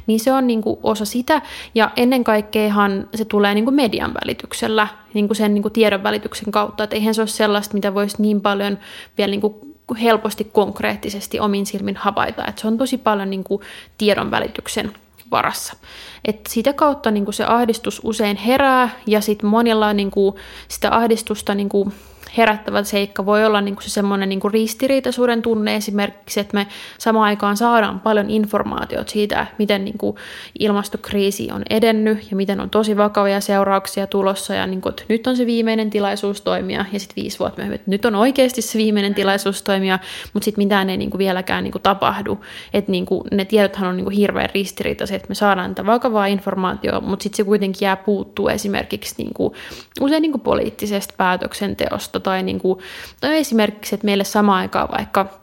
[0.07, 1.43] Niin se on niin kuin osa sitä
[1.75, 6.03] ja ennen kaikkeahan se tulee niin kuin median välityksellä, niin kuin sen niin kuin tiedon
[6.03, 8.79] välityksen kautta, että eihän se ole sellaista, mitä voisi niin paljon
[9.19, 9.55] vielä niin kuin
[10.03, 13.63] helposti konkreettisesti omin silmin havaita, että se on tosi paljon niin kuin
[13.99, 14.93] tiedon välityksen
[15.31, 15.77] varassa.
[16.25, 20.35] Et sitä kautta niin kuin se ahdistus usein herää ja sitten monilla niin kuin,
[20.69, 21.93] sitä ahdistusta niin kuin,
[22.37, 26.67] herättävä seikka voi olla niin kuin se semmoinen niin kuin ristiriitaisuuden tunne esimerkiksi, että me
[26.99, 30.17] samaan aikaan saadaan paljon informaatiota siitä, miten niin kuin
[30.59, 35.27] ilmastokriisi on edennyt ja miten on tosi vakavia seurauksia tulossa ja niin kuin, että nyt
[35.27, 38.79] on se viimeinen tilaisuus toimia ja sitten viisi vuotta myöhemmin, että nyt on oikeasti se
[38.79, 39.99] viimeinen tilaisuus toimia,
[40.33, 42.45] mutta sitten mitään ei niin kuin vieläkään niin kuin tapahdu.
[42.75, 46.27] Että niin kuin, ne tiedothan on niin kuin hirveän ristiriitaisia, että me saadaan tätä vakavaa
[46.27, 49.55] informaatiota, mutta sitten se kuitenkin jää puuttuu esimerkiksi niin kuin,
[50.01, 52.79] usein niin kuin poliittisesta päätöksenteosta tai, niin kuin,
[53.21, 55.39] tai esimerkiksi, että meille samaan aikaan vaikka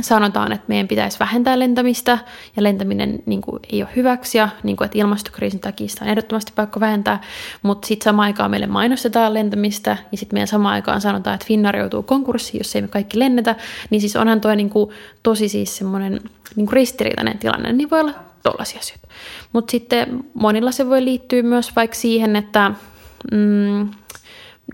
[0.00, 2.18] sanotaan, että meidän pitäisi vähentää lentämistä
[2.56, 6.10] ja lentäminen niin kuin, ei ole hyväksi ja niin kuin, että ilmastokriisin takia sitä on
[6.10, 7.20] ehdottomasti pakko vähentää,
[7.62, 11.76] mutta sitten samaan aikaan meille mainostetaan lentämistä ja sitten meidän samaan aikaan sanotaan, että Finnair
[11.76, 13.56] joutuu konkurssiin, jos ei me kaikki lennetä,
[13.90, 14.90] niin siis onhan toi niin kuin,
[15.22, 16.20] tosi siis semmoinen
[16.56, 19.08] niin ristiriitainen tilanne, niin voi olla tollaisia asioita.
[19.52, 22.70] Mutta sitten monilla se voi liittyä myös vaikka siihen, että
[23.32, 23.90] mm,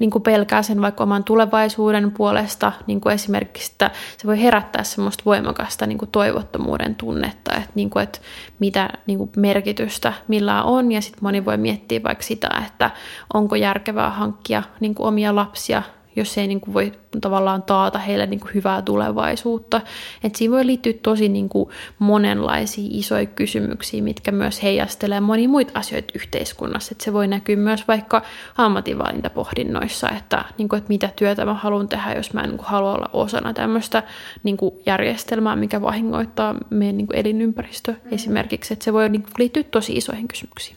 [0.00, 4.84] niin kuin pelkää sen vaikka oman tulevaisuuden puolesta, niin kuin esimerkiksi, että se voi herättää
[4.84, 8.18] semmoista voimakasta niin kuin toivottomuuden tunnetta, että, niin kuin, että
[8.58, 12.90] mitä niin kuin merkitystä millään on, ja sitten moni voi miettiä vaikka sitä, että
[13.34, 15.82] onko järkevää hankkia niin kuin omia lapsia
[16.16, 19.80] jos ei niin kuin voi tavallaan taata heille niin kuin hyvää tulevaisuutta.
[20.24, 25.78] Et siinä voi liittyä tosi niin kuin monenlaisia isoja kysymyksiä, mitkä myös heijastelee monia muita
[25.78, 26.94] asioita yhteiskunnassa.
[26.94, 28.22] Et se voi näkyä myös vaikka
[28.56, 32.68] ammatinvalintapohdinnoissa, että, niin kuin, että mitä työtä mä haluan tehdä, jos mä en niin kuin
[32.68, 34.02] halua olla osana tämmöistä
[34.42, 37.98] niin kuin järjestelmää, mikä vahingoittaa meidän niin kuin elinympäristö mm.
[38.10, 38.72] esimerkiksi.
[38.72, 40.76] Että se voi niin kuin liittyä tosi isoihin kysymyksiin.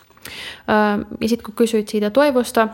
[0.70, 2.68] Öö, ja sitten kun kysyit siitä toivosta,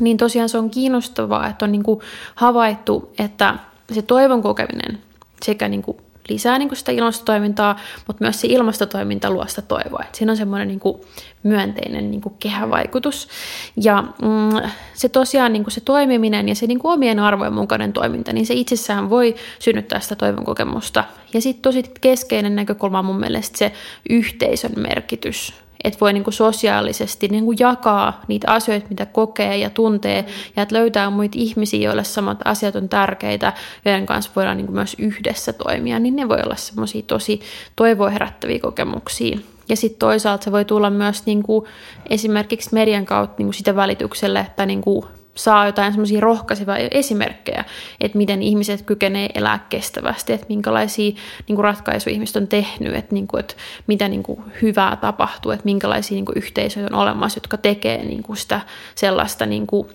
[0.00, 2.00] niin tosiaan se on kiinnostavaa, että on niin kuin
[2.34, 3.54] havaittu, että
[3.92, 4.98] se toivon kokeminen
[5.42, 5.96] sekä niin kuin
[6.28, 10.04] lisää niin kuin sitä ilmastotoimintaa, mutta myös se ilmastotoiminta luo sitä toivoa.
[10.08, 11.00] Et siinä on semmoinen niin kuin
[11.42, 13.28] myönteinen niin kuin kehävaikutus.
[13.76, 17.92] Ja mm, se tosiaan niin kuin se toimiminen ja se niin kuin omien arvojen mukainen
[17.92, 21.04] toiminta, niin se itsessään voi synnyttää sitä toivon kokemusta.
[21.34, 23.72] Ja sitten tosi keskeinen näkökulma on mun mielestä se
[24.10, 29.70] yhteisön merkitys että voi niin kuin sosiaalisesti niin kuin jakaa niitä asioita, mitä kokee ja
[29.70, 30.24] tuntee,
[30.56, 33.52] ja että löytää muita ihmisiä, joille samat asiat on tärkeitä,
[33.84, 37.40] joiden kanssa voidaan niin kuin myös yhdessä toimia, niin ne voi olla semmoisia tosi
[37.76, 39.38] toivoa herättäviä kokemuksia.
[39.68, 41.66] Ja sitten toisaalta se voi tulla myös niin kuin
[42.10, 45.04] esimerkiksi median kautta niin kuin sitä välitykselle, että niin kuin
[45.34, 47.64] saa jotain semmoisia rohkaisevia esimerkkejä,
[48.00, 51.12] että miten ihmiset kykenee elää kestävästi, että minkälaisia
[51.48, 53.54] niin kuin ratkaisuja ihmiset on tehnyt, että, niin kuin, että
[53.86, 58.22] mitä niin kuin hyvää tapahtuu, että minkälaisia niin kuin yhteisöjä on olemassa, jotka tekee niin
[58.22, 58.60] kuin sitä
[58.94, 59.88] sellaista niin kuin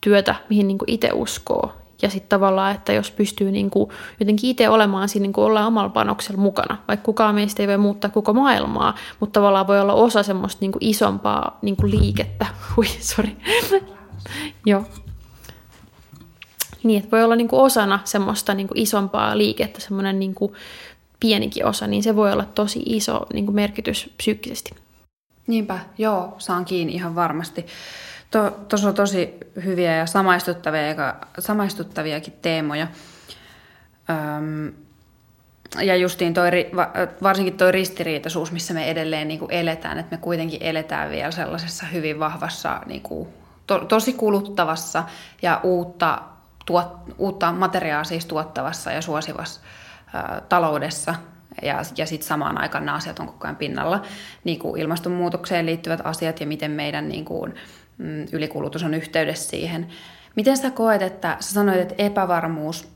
[0.00, 1.72] työtä, mihin niin kuin itse uskoo.
[2.02, 5.66] Ja sitten tavallaan, että jos pystyy niin kuin jotenkin itse olemaan siinä niin kuin ollaan
[5.66, 9.94] omalla panoksella mukana, vaikka kukaan meistä ei voi muuttaa koko maailmaa, mutta tavallaan voi olla
[9.94, 12.46] osa semmoista niin kuin isompaa niin kuin liikettä.
[12.78, 13.30] Ui, sorry.
[14.66, 14.84] Joo.
[16.82, 20.52] Niin, että voi olla niin kuin osana semmoista niin kuin isompaa liikettä, semmoinen niin kuin
[21.20, 24.70] pienikin osa, niin se voi olla tosi iso niin kuin merkitys psyykkisesti.
[25.46, 27.66] Niinpä, joo, saan kiinni ihan varmasti.
[28.68, 32.86] Tuossa on tosi hyviä ja samaistuttavia, samaistuttaviakin teemoja.
[34.10, 34.72] Öm,
[35.80, 36.50] ja justiin toi,
[37.22, 41.86] varsinkin tuo ristiriitaisuus, missä me edelleen niin kuin eletään, että me kuitenkin eletään vielä sellaisessa
[41.86, 43.28] hyvin vahvassa, niin kuin,
[43.66, 45.04] to, tosi kuluttavassa
[45.42, 46.22] ja uutta,
[46.66, 46.86] tuot,
[47.18, 49.60] uutta materiaa siis tuottavassa ja suosivassa
[50.14, 51.14] ä, taloudessa,
[51.62, 54.02] ja, ja sitten samaan aikaan nämä asiat on koko ajan pinnalla,
[54.44, 57.54] niin kuin ilmastonmuutokseen liittyvät asiat ja miten meidän niin kuin,
[57.98, 59.86] mm, ylikulutus on yhteydessä siihen.
[60.36, 62.88] Miten sä koet, että sä sanoit, että epävarmuus,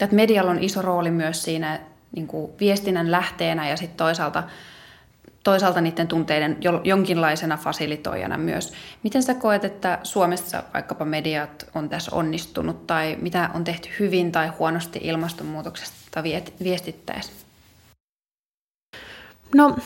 [0.00, 1.80] että medialla on iso rooli myös siinä
[2.16, 4.42] niin kuin viestinnän lähteenä ja sitten toisaalta,
[5.44, 8.72] toisaalta niiden tunteiden jonkinlaisena fasilitoijana myös.
[9.02, 14.32] Miten sä koet, että Suomessa vaikkapa mediat on tässä onnistunut tai mitä on tehty hyvin
[14.32, 16.22] tai huonosti ilmastonmuutoksesta
[16.64, 17.32] viestittäessä?
[19.54, 19.76] No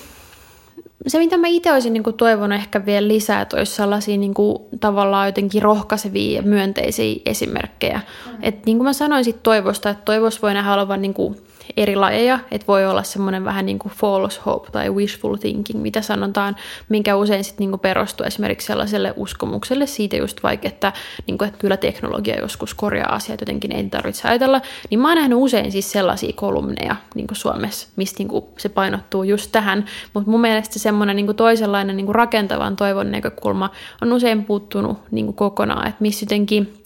[1.06, 4.34] se, mitä mä itse olisin niin kuin toivonut ehkä vielä lisää, että olisi sellaisia niin
[4.34, 7.98] kuin, tavallaan jotenkin rohkaisevia ja myönteisiä esimerkkejä.
[7.98, 8.38] Mm-hmm.
[8.42, 11.36] Et, niin kuin mä sanoin sit toivosta, että toivos voi nähdä olevan niin kuin,
[11.76, 16.02] eri lajeja, että voi olla semmoinen vähän niin kuin false hope tai wishful thinking, mitä
[16.02, 16.56] sanotaan,
[16.88, 20.92] minkä usein sitten niin kuin perustuu esimerkiksi sellaiselle uskomukselle siitä just vaikka, että,
[21.26, 24.60] niin kuin, että kyllä teknologia joskus korjaa asiat, jotenkin ei tarvitse ajatella,
[24.90, 28.68] niin mä oon nähnyt usein siis sellaisia kolumneja niin kuin Suomessa, mistä niin kuin se
[28.68, 33.10] painottuu just tähän, mutta mun mielestä se semmoinen niin kuin toisenlainen niin kuin rakentavan toivon
[33.10, 33.70] näkökulma
[34.02, 36.82] on usein puuttunut niin kuin kokonaan, että missä jotenkin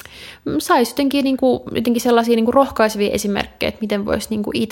[0.58, 4.56] saisi jotenkin, niin kuin, jotenkin sellaisia niin kuin rohkaisevia esimerkkejä, että miten voisi niin kuin
[4.56, 4.71] itse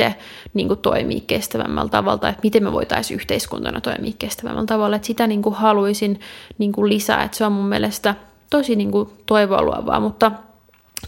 [0.54, 4.96] niin kuin toimia kestävämmällä tavalla, että miten me voitaisiin yhteiskuntana toimia kestävämmällä tavalla.
[4.96, 6.20] Että sitä niin kuin haluaisin
[6.58, 8.14] niin kuin lisää, että se on mun mielestä
[8.50, 10.32] tosi niin kuin toivoa luovaa, mutta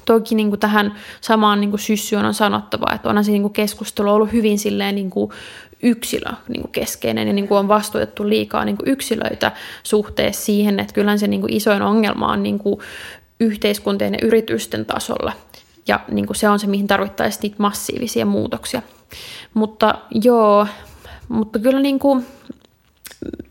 [0.04, 3.52] Toki niin kuin tähän samaan niin kuin syssyyn on sanottava, että onhan se niin kuin
[3.52, 5.30] keskustelu ollut hyvin silleen niin kuin
[5.82, 10.80] yksilö niin kuin keskeinen ja niin kuin on vastuutettu liikaa niin kuin yksilöitä suhteessa siihen,
[10.80, 12.80] että kyllähän se niin kuin isoin ongelma on niin kuin
[13.40, 15.32] yhteiskuntien ja yritysten tasolla.
[15.88, 18.82] Ja niin kuin se on se, mihin tarvittaisiin niitä massiivisia muutoksia.
[19.54, 20.66] Mutta joo,
[21.28, 22.26] mutta kyllä niin kuin,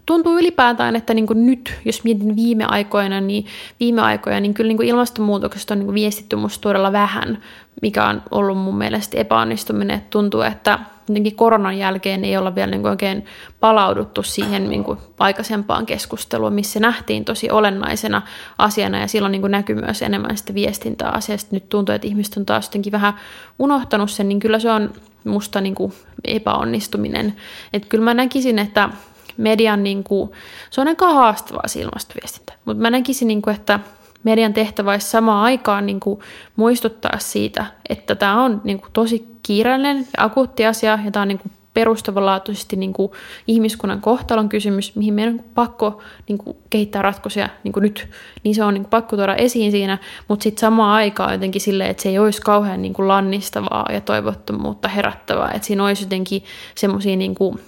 [0.06, 3.46] tuntuu ylipäätään, että niin kuin nyt, jos mietin viime aikoina, niin
[3.80, 7.44] viime aikoina, niin kyllä niin kuin ilmastonmuutoksesta on niin kuin viestitty musta todella vähän,
[7.82, 9.98] mikä on ollut mun mielestä epäonnistuminen.
[9.98, 10.80] Että tuntuu, että
[11.12, 13.26] jotenkin koronan jälkeen ei olla vielä niin kuin oikein
[13.60, 18.22] palauduttu siihen niin kuin aikaisempaan keskusteluun, missä nähtiin tosi olennaisena
[18.58, 21.50] asiana ja silloin niin kuin näkyy myös enemmän sitä viestintää asiasta.
[21.52, 23.14] Nyt tuntuu, että ihmiset on taas jotenkin vähän
[23.60, 24.94] unohtanut sen, niin kyllä se on
[25.24, 25.94] musta niin kuin
[26.26, 27.36] epäonnistuminen.
[27.74, 28.90] Että kyllä mä näkisin, että
[29.38, 30.32] median, niin kuin,
[30.70, 33.80] se on aika haastavaa se ilmastoviestintä, mutta mä näkisin, niin kuin, että
[34.24, 36.20] median tehtävä olisi samaan aikaan niin kuin,
[36.56, 41.28] muistuttaa siitä, että tämä on niin kuin, tosi kiireellinen ja akuutti asia, ja tämä on
[41.28, 43.12] niin kuin, perustavanlaatuisesti niin kuin,
[43.48, 48.08] ihmiskunnan kohtalon kysymys, mihin meidän on pakko niin kuin, kehittää ratkaisuja niin kuin nyt,
[48.44, 49.98] niin se on niin kuin, pakko tuoda esiin siinä,
[50.28, 54.02] mutta sitten samaan aikaan jotenkin silleen, että se ei olisi kauhean niin kuin, lannistavaa ja
[54.02, 56.44] toivottomuutta herättävää, että siinä olisi jotenkin
[56.76, 57.60] semmoisia niin kuin,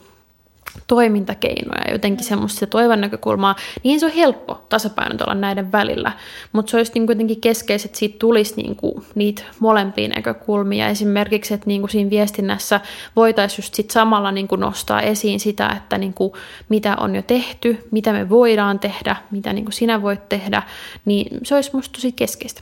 [0.87, 6.11] toimintakeinoja, jotenkin semmoista toivon näkökulmaa, niin se on helppo tasapainotella näiden välillä,
[6.51, 10.87] mutta se olisi niin kuitenkin keskeiset, että siitä tulisi niin kuin niitä molempia näkökulmia.
[10.87, 12.81] Esimerkiksi, että niin siinä viestinnässä
[13.15, 16.33] voitaisiin just sit samalla niin kuin nostaa esiin sitä, että niin kuin
[16.69, 20.63] mitä on jo tehty, mitä me voidaan tehdä, mitä niin kuin sinä voit tehdä,
[21.05, 22.61] niin se olisi musta tosi keskeistä.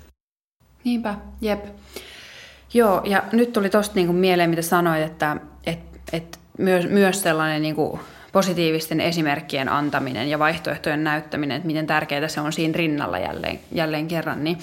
[0.84, 1.66] Niinpä, jep.
[2.74, 5.80] Joo, ja nyt tuli tosta niin kuin mieleen, mitä sanoit, että et,
[6.14, 8.00] et myös, myös sellainen niin kuin
[8.32, 14.08] positiivisten esimerkkien antaminen ja vaihtoehtojen näyttäminen, että miten tärkeää se on siinä rinnalla jälleen, jälleen
[14.08, 14.58] kerran, niin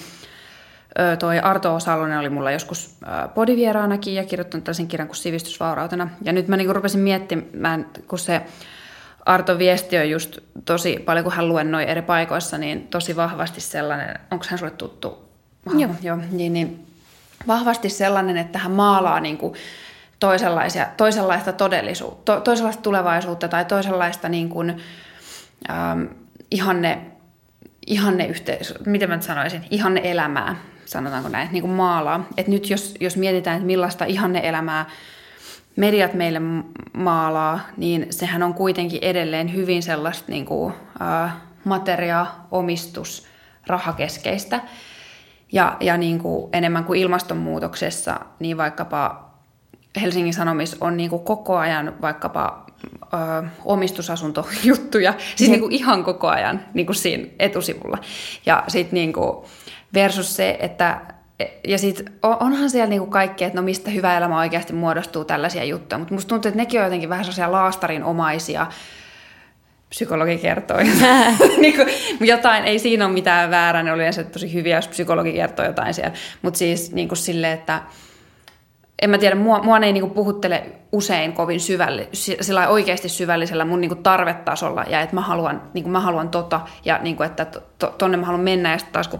[1.19, 2.95] toi Arto Salonen oli mulla joskus
[3.35, 6.09] podivieraanakin ja kirjoittanut tällaisen kirjan kuin Sivistysvaurautena.
[6.21, 8.41] Ja nyt mä niin rupesin miettimään, kun se
[9.25, 14.19] Arto viesti on just tosi paljon, kun hän luennoi eri paikoissa, niin tosi vahvasti sellainen,
[14.31, 15.29] onko hän sulle tuttu?
[15.77, 15.91] Joo.
[16.01, 16.87] Joo, niin, niin
[17.47, 19.53] vahvasti sellainen, että hän maalaa niin kuin
[20.19, 24.77] toisenlaisia, toisenlaista todellisuutta, to, toisenlaista tulevaisuutta tai toisenlaista niin kuin,
[25.69, 26.03] ähm,
[26.51, 27.01] ihanne,
[27.87, 30.55] ihanne yhteis, miten mä sanoisin, ihanne elämää,
[30.85, 32.27] sanotaanko näin, niin kuin maalaa.
[32.37, 34.85] Et nyt jos, jos mietitään, että millaista ihanne elämää
[35.75, 36.41] mediat meille
[36.93, 43.27] maalaa, niin sehän on kuitenkin edelleen hyvin sellaista niin kuin, äh, materia, omistus,
[43.67, 44.61] rahakeskeistä.
[45.51, 49.28] Ja, ja niin kuin enemmän kuin ilmastonmuutoksessa, niin vaikkapa
[50.01, 52.65] Helsingin Sanomis on niin kuin koko ajan vaikkapa
[53.13, 57.97] ö, omistusasuntojuttuja, siis niin kuin ihan koko ajan niin kuin siinä etusivulla.
[58.45, 59.37] Ja sitten niin kuin
[59.93, 61.01] versus se, että
[61.67, 65.99] ja sitten onhan siellä niinku kaikkea, että no mistä hyvä elämä oikeasti muodostuu tällaisia juttuja,
[65.99, 68.67] mutta musta tuntuu, että nekin on jotenkin vähän sellaisia laastarinomaisia,
[69.89, 70.77] psykologi kertoo
[71.61, 71.87] niin kuin,
[72.27, 75.93] jotain, ei siinä ole mitään väärää, ne oli yleensä tosi hyviä, jos psykologi kertoo jotain
[75.93, 77.81] siellä, mutta siis niin kuin sille, että
[79.01, 82.09] en mä tiedä, mua, mua ei niinku puhuttele usein kovin syvälli,
[82.41, 86.99] sillä oikeasti syvällisellä mun niinku tarvetasolla ja että mä haluan, niinku mä haluan tota ja
[87.01, 89.19] niinku, että to, to, tonne mä haluan mennä ja sitten taas kun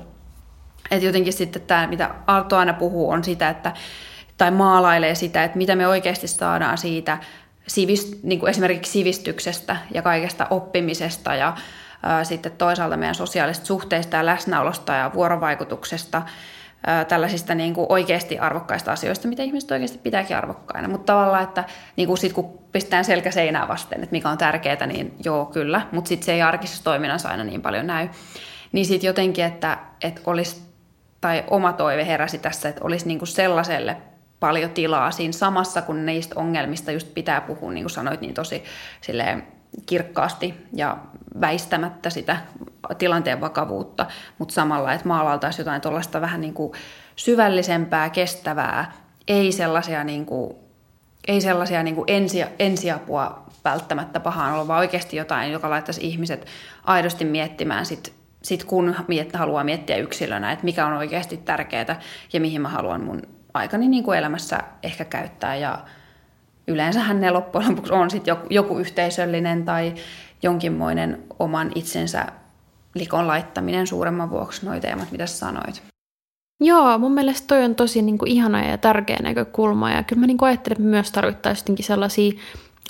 [0.91, 3.73] että jotenkin sitten tämä, mitä Arto aina puhuu, on sitä, että,
[4.38, 7.17] tai maalailee sitä, että mitä me oikeasti saadaan siitä
[7.67, 11.57] sivist, niin kuin esimerkiksi sivistyksestä ja kaikesta oppimisesta ja
[12.03, 16.21] ää, sitten toisaalta meidän sosiaalisista suhteista ja läsnäolosta ja vuorovaikutuksesta,
[17.07, 20.88] tällaisista niin kuin oikeasti arvokkaista asioista, mitä ihmiset oikeasti pitääkin arvokkaina.
[20.88, 21.63] Mutta tavallaan, että
[21.95, 25.82] niin kuin sit, kun pistetään selkä seinää vasten, että mikä on tärkeää, niin joo, kyllä,
[25.91, 28.09] mutta sitten se ei arkisessa toiminnassa aina niin paljon näy.
[28.71, 30.69] Niin sitten jotenkin, että, että olisi
[31.21, 33.97] tai oma toive heräsi tässä, että olisi niin kuin sellaiselle
[34.39, 38.63] paljon tilaa siinä samassa, kun niistä ongelmista just pitää puhua, niin kuin sanoit, niin tosi
[39.01, 39.47] silleen
[39.86, 40.97] kirkkaasti ja
[41.41, 42.38] väistämättä sitä
[42.97, 44.05] tilanteen vakavuutta,
[44.38, 46.73] mutta samalla, että maalautaisiin jotain tuollaista vähän niin kuin
[47.15, 48.91] syvällisempää, kestävää,
[49.27, 50.53] ei sellaisia, niin kuin,
[51.27, 56.45] ei sellaisia niin kuin ensi, ensiapua välttämättä pahaan olla, vaan oikeasti jotain, joka laittaisi ihmiset
[56.84, 61.99] aidosti miettimään sit sit kun miet, haluaa miettiä yksilönä, että mikä on oikeasti tärkeää
[62.34, 63.21] ja mihin mä haluan mun
[63.53, 65.55] aikani niin kuin elämässä ehkä käyttää.
[65.55, 65.80] Ja
[66.67, 69.93] yleensähän ne loppujen lopuksi on sit joku, joku yhteisöllinen tai
[70.43, 72.25] jonkinmoinen oman itsensä
[72.95, 75.83] likon laittaminen suuremman vuoksi, noita teemat, mitä sanoit.
[76.61, 79.91] Joo, mun mielestä toi on tosi niin kuin, ihana ja tärkeä näkökulma.
[79.91, 82.31] Ja kyllä mä niin kuin ajattelen, että me myös tarvittaisiin sellaisia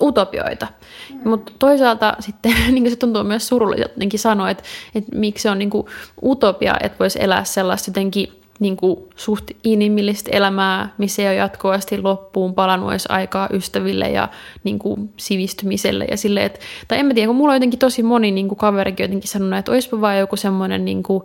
[0.01, 0.67] utopioita.
[1.13, 1.29] Mm.
[1.29, 4.63] Mutta toisaalta sitten niin se tuntuu myös surulliselta jotenkin sanoa, että,
[4.95, 5.87] että miksi se on niin kuin
[6.23, 12.01] utopia, että voisi elää sellaista jotenkin niin kuin suht inhimillistä elämää, missä ei ole jatkuvasti
[12.01, 14.29] loppuun palannut edes aikaa ystäville ja
[14.63, 18.03] niin kuin sivistymiselle ja sille, että, tai en mä tiedä, kun mulla on jotenkin tosi
[18.03, 21.23] moni niin kuin kaverikin jotenkin sanonut, että olisipa vaan joku semmoinen niin kuin,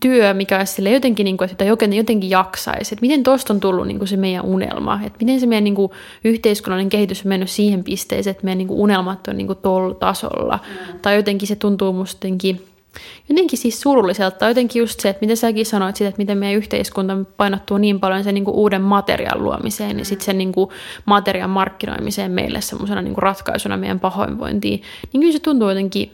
[0.00, 2.94] työ, mikä olisi sille jotenkin, niin kuin, että jotenkin, jotenkin jaksaisi.
[2.94, 5.00] Että miten tuosta on tullut niin kuin se meidän unelma?
[5.06, 5.92] Että miten se meidän niin kuin,
[6.24, 9.94] yhteiskunnallinen kehitys on mennyt siihen pisteeseen, että meidän niin kuin, unelmat on niin kuin, tuolla
[9.94, 10.58] tasolla.
[10.68, 10.98] Mm.
[11.02, 12.60] Tai jotenkin se tuntuu musta jotenkin,
[13.28, 14.48] jotenkin siis surulliselta.
[14.48, 18.24] Jotenkin just se, että miten säkin sanoit sitä, että miten meidän yhteiskunta painottuu niin paljon
[18.24, 20.70] sen niin kuin, uuden materiaan luomiseen ja sitten sen niin kuin,
[21.04, 24.82] materiaan markkinoimiseen meille semmoisena niin ratkaisuna meidän pahoinvointiin.
[25.12, 26.12] Niin kyllä se tuntuu jotenkin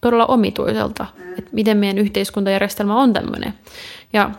[0.00, 1.06] todella omituiselta,
[1.38, 3.54] että miten meidän yhteiskuntajärjestelmä on tämmöinen.
[4.12, 4.30] Ja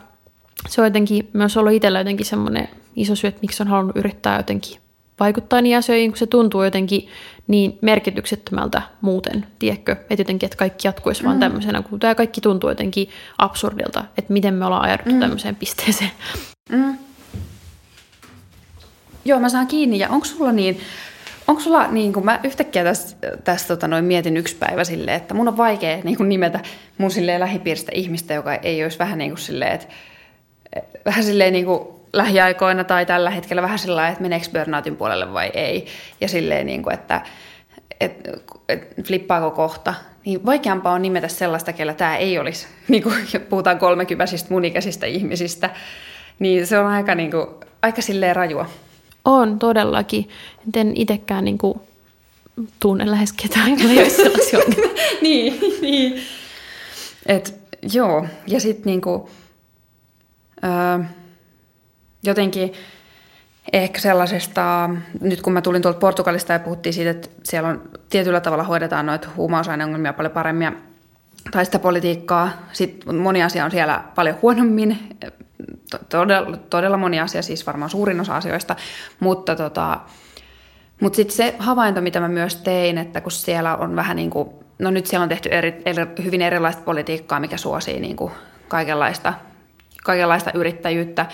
[0.70, 4.38] se on jotenkin myös ollut itsellä jotenkin semmoinen iso syy, että miksi on halunnut yrittää
[4.38, 4.81] jotenkin
[5.22, 7.08] vaikuttaa niin asioihin, kun se tuntuu jotenkin
[7.48, 9.92] niin merkityksettömältä muuten, tiedätkö?
[9.92, 11.28] Että jotenkin, että kaikki jatkuisi mm.
[11.28, 15.20] vaan tämmöisenä, kun tämä kaikki tuntuu jotenkin absurdilta, että miten me ollaan ajauduttu mm.
[15.20, 16.12] tämmöiseen pisteeseen.
[16.70, 16.98] Mm.
[19.26, 20.00] Joo, mä saan kiinni.
[20.00, 20.80] Ja onko sulla niin,
[21.48, 25.34] Onko sulla, niin kun mä yhtäkkiä tässä, tässä tota, noin mietin yksi päivä silleen, että
[25.34, 26.60] mun on vaikea niin kuin nimetä
[26.98, 29.88] mun silleen lähipiiristä ihmistä, joka ei olisi vähän niin kuin silleen, että
[31.06, 35.52] vähän silleen niin kuin lähiaikoina tai tällä hetkellä vähän sillä että meneekö burnoutin puolelle vai
[35.54, 35.86] ei.
[36.22, 37.22] Ja silleen, niin kuin, että
[38.00, 38.30] et,
[38.70, 39.94] et, flippaako kohta.
[40.26, 43.16] Niin vaikeampaa on nimetä sellaista, kellä tämä ei olisi, niin kuin
[43.50, 45.70] puhutaan kolmekyväisistä munikäisistä ihmisistä.
[46.40, 47.48] Niin se on aika, niin kuin,
[47.82, 48.66] aika silleen rajua.
[49.26, 50.30] On todellakin.
[50.76, 51.82] En itsekään niin kuin,
[52.80, 54.60] tunne lähes ketään, ei ole sellaisia
[55.22, 56.22] niin, niin.
[57.26, 57.56] Et,
[57.94, 59.30] joo, ja sitten niinku,
[60.64, 61.06] öö,
[62.24, 62.74] jotenkin
[63.74, 64.90] ehkä sellaisesta,
[65.22, 69.06] nyt kun mä tulin tuolta Portugalista ja puhuttiin siitä, että siellä on tietyllä tavalla hoidetaan
[69.06, 70.78] noita huumausaineongelmia paljon paremmin
[71.52, 72.52] tai sitä politiikkaa.
[72.72, 75.18] Sitten moni asia on siellä paljon huonommin,
[76.10, 78.76] todella, todella moni asia, siis varmaan suurin osa asioista,
[79.20, 80.00] mutta tota,
[81.02, 84.50] mutta sitten se havainto, mitä mä myös tein, että kun siellä on vähän niin kuin,
[84.80, 88.32] no nyt siellä on tehty eri, eri, hyvin erilaista politiikkaa, mikä suosii niin kuin
[88.68, 89.34] kaikenlaista,
[90.04, 91.26] kaikenlaista yrittäjyyttä,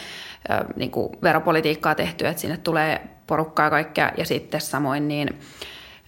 [0.75, 5.39] niin kuin veropolitiikkaa tehty, että sinne tulee porukkaa kaikkea, ja sitten samoin niin,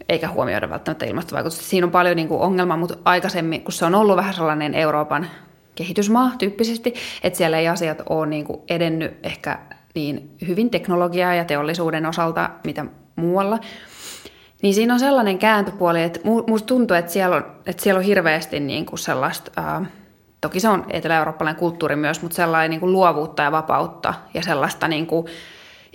[0.09, 1.63] eikä huomioida välttämättä ilmastovaikutusta.
[1.63, 5.27] Siinä on paljon niin kuin ongelmaa, mutta aikaisemmin, kun se on ollut vähän sellainen Euroopan
[5.75, 9.59] kehitysmaa tyyppisesti, että siellä ei asiat ole niin kuin edennyt ehkä
[9.95, 12.85] niin hyvin teknologiaa ja teollisuuden osalta, mitä
[13.15, 13.59] muualla.
[14.61, 18.59] Niin siinä on sellainen kääntöpuoli, että musta tuntuu, että siellä on, että siellä on hirveästi
[18.59, 19.85] niin kuin sellaista ää,
[20.41, 24.87] toki se on etelä-eurooppalainen kulttuuri myös, mutta sellainen niin kuin luovuutta ja vapautta ja sellaista
[24.87, 25.25] niin kuin,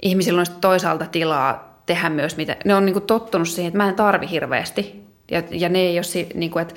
[0.03, 3.88] ihmisillä on toisaalta tilaa tehdä myös, mitä, ne on niin kuin tottunut siihen, että mä
[3.88, 6.74] en tarvi hirveästi ja, ja ne ei ole, niin kuin, että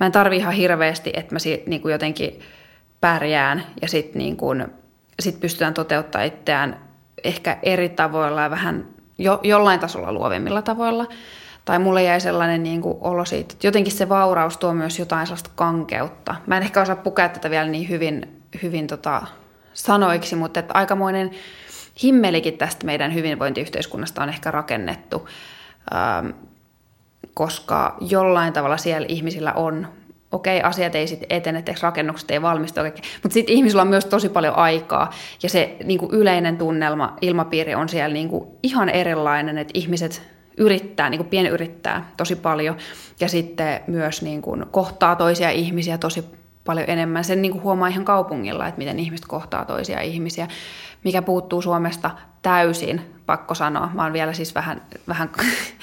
[0.00, 2.40] mä en tarvi ihan hirveästi, että mä si, niin kuin jotenkin
[3.00, 4.66] pärjään ja sitten niin kuin,
[5.20, 6.80] sit pystytään toteuttaa itseään
[7.24, 8.86] ehkä eri tavoilla ja vähän
[9.18, 11.06] jo, jollain tasolla luovemmilla tavoilla.
[11.68, 15.26] Tai mulle jäi sellainen niin kuin olo siitä, että jotenkin se vauraus tuo myös jotain
[15.26, 16.34] sellaista kankeutta.
[16.46, 19.22] Mä en ehkä osaa pukea tätä vielä niin hyvin, hyvin tota,
[19.72, 21.30] sanoiksi, mutta että aikamoinen
[22.02, 25.28] himmelikin tästä meidän hyvinvointiyhteiskunnasta on ehkä rakennettu,
[25.94, 26.30] ähm,
[27.34, 29.88] koska jollain tavalla siellä ihmisillä on
[30.32, 32.80] okei, asiat ei sitten etene, että rakennukset ei valmistu,
[33.22, 35.10] mutta sitten ihmisillä on myös tosi paljon aikaa,
[35.42, 40.37] ja se niin kuin yleinen tunnelma, ilmapiiri on siellä niin kuin ihan erilainen, että ihmiset
[40.58, 42.76] yrittää, niin kuin pienyrittää tosi paljon,
[43.20, 46.24] ja sitten myös niin kuin kohtaa toisia ihmisiä tosi
[46.64, 47.24] paljon enemmän.
[47.24, 50.48] Sen niin kuin huomaa ihan kaupungilla, että miten ihmiset kohtaa toisia ihmisiä,
[51.04, 52.10] mikä puuttuu Suomesta
[52.42, 53.90] täysin, pakko sanoa.
[53.94, 55.30] Mä oon vielä siis vähän, vähän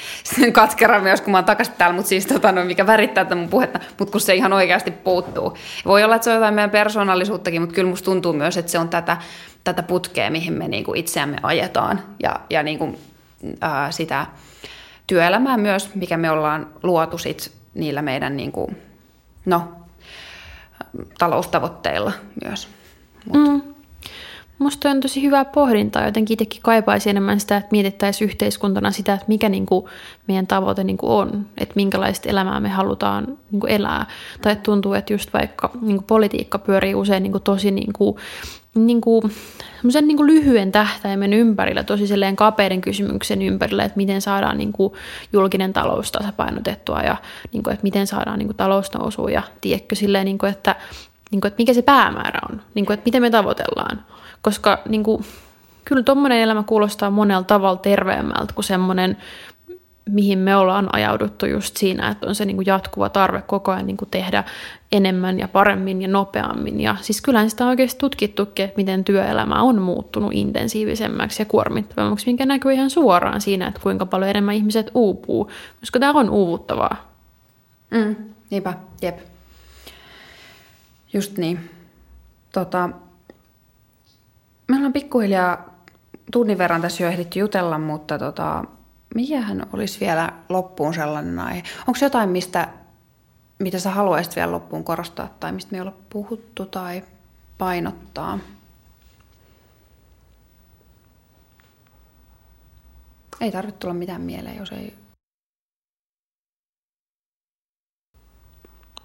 [0.53, 3.49] katkera myös, kun mä oon takaisin täällä, mutta siis tota, no, mikä värittää tätä mun
[3.49, 5.57] puhetta, mutta kun se ihan oikeasti puuttuu.
[5.86, 8.80] Voi olla, että se on jotain meidän persoonallisuuttakin, mutta kyllä musta tuntuu myös, että se
[8.80, 9.17] on tätä,
[9.63, 12.97] tätä putkea, mihin me niin kuin itseämme ajetaan ja, ja niin kuin,
[13.61, 14.26] ää, sitä
[15.08, 18.78] työelämää myös, mikä me ollaan luotu sit niillä meidän niin kuin,
[19.45, 19.68] no,
[21.18, 22.12] taloustavoitteilla
[22.43, 22.68] myös.
[23.26, 23.49] Mut.
[23.49, 23.76] Mm.
[24.60, 26.06] Musta on tosi hyvää pohdintaa.
[26.06, 29.86] Jotenkin itsekin kaipaisin enemmän sitä, että mietittäisiin yhteiskuntana sitä, että mikä niin kuin
[30.28, 31.45] meidän tavoite niin kuin on.
[31.58, 34.06] Että minkälaista elämää me halutaan niin kuin elää.
[34.41, 38.16] Tai tuntuu, että just vaikka niin kuin politiikka pyörii usein niin kuin tosi niin kuin,
[38.76, 39.32] niin kuin,
[40.01, 44.93] niin kuin lyhyen tähtäimen ympärillä, tosi silleen kapeiden kysymyksen ympärillä, että miten saadaan niin kuin
[45.34, 47.17] julkinen talous tasapainotettua ja
[47.53, 50.76] niin kuin, että miten saadaan niin kuin talousnousua ja tiedätkö silleen, niin kuin, että,
[51.32, 54.05] niin kuin, että mikä se päämäärä on, niin kuin, että miten me tavoitellaan.
[54.41, 55.26] Koska niin kuin,
[55.86, 59.17] kyllä tuommoinen elämä kuulostaa monella tavalla terveemmältä kuin semmoinen,
[60.10, 63.88] mihin me ollaan ajauduttu just siinä, että on se niin kuin jatkuva tarve koko ajan
[63.88, 64.43] niin kuin tehdä
[64.91, 66.82] enemmän ja paremmin ja nopeammin.
[66.82, 72.26] Ja siis kyllähän sitä on oikeasti tutkittukin, että miten työelämä on muuttunut intensiivisemmäksi ja kuormittavammaksi,
[72.26, 77.12] minkä näkyy ihan suoraan siinä, että kuinka paljon enemmän ihmiset uupuu, koska tämä on uuvuttavaa.
[77.91, 78.16] Mm,
[78.49, 79.20] niinpä, jep.
[81.14, 81.70] Just niin.
[82.51, 82.89] Tota,
[84.68, 85.76] me ollaan pikkuhiljaa
[86.32, 88.64] tunnin verran tässä jo ehditty jutella, mutta tota,
[89.16, 91.63] mikähän olisi vielä loppuun sellainen aihe?
[91.88, 92.70] Onko jotain, mistä,
[93.59, 97.03] mitä sä haluaisit vielä loppuun korostaa tai mistä me ei ole puhuttu tai
[97.57, 98.39] painottaa?
[103.41, 104.93] Ei tarvitse tulla mitään mieleen, jos ei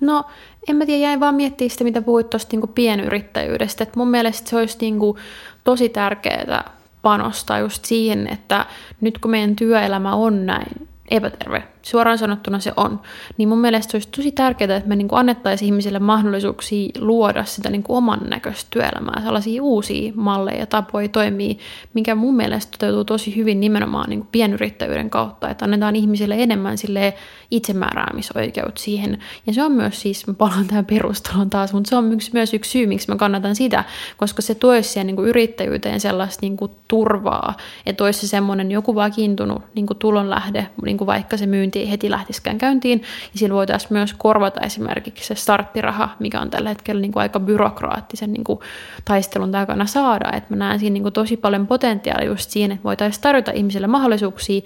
[0.01, 0.25] No,
[0.69, 3.85] en mä tiedä, jäin vaan miettiä sitä, mitä puhuit tuosta niin pienyrittäjyydestä.
[3.85, 5.19] Et mun mielestä se olisi niin kuin
[5.65, 8.67] tosi tärkeää panostaa just siihen, että
[9.01, 13.01] nyt kun meidän työelämä on näin epäterve, suoraan sanottuna se on,
[13.37, 17.71] niin mun mielestä se olisi tosi tärkeää, että me niin annettaisiin ihmisille mahdollisuuksia luoda sitä
[17.71, 21.59] niin kuin oman näköistä työelämää, sellaisia uusia malleja ja tapoja toimii,
[21.95, 26.79] mikä mun mielestä toteutuu tosi hyvin nimenomaan niin kuin pienyrittäjyyden kautta, että annetaan ihmisille enemmän
[26.79, 27.15] sille
[27.51, 29.19] itsemääräämisoikeut siihen.
[29.47, 32.55] Ja se on myös siis, mä palaan tähän perustelun taas, mutta se on myös, myös
[32.55, 33.85] yksi syy, miksi mä kannatan sitä,
[34.17, 37.57] koska se toisi siihen niin kuin yrittäjyyteen sellaista niin kuin turvaa,
[37.87, 41.91] että olisi se semmoinen joku vakiintunut niin kuin tulonlähde, niin kuin vaikka se myynti ei
[41.91, 43.03] heti lähtisikään käyntiin.
[43.33, 47.41] Ja sillä voitaisiin myös korvata esimerkiksi se starttiraha, mikä on tällä hetkellä niin kuin aika
[47.41, 48.59] byrokraattisen niin kuin
[49.05, 50.33] taistelun takana saada.
[50.33, 53.87] Et mä näen siinä niin kuin tosi paljon potentiaalia just siinä, että voitaisiin tarjota ihmisille
[53.87, 54.61] mahdollisuuksia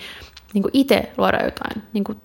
[0.55, 2.19] niin kuin itse luoda jotain, niin kuin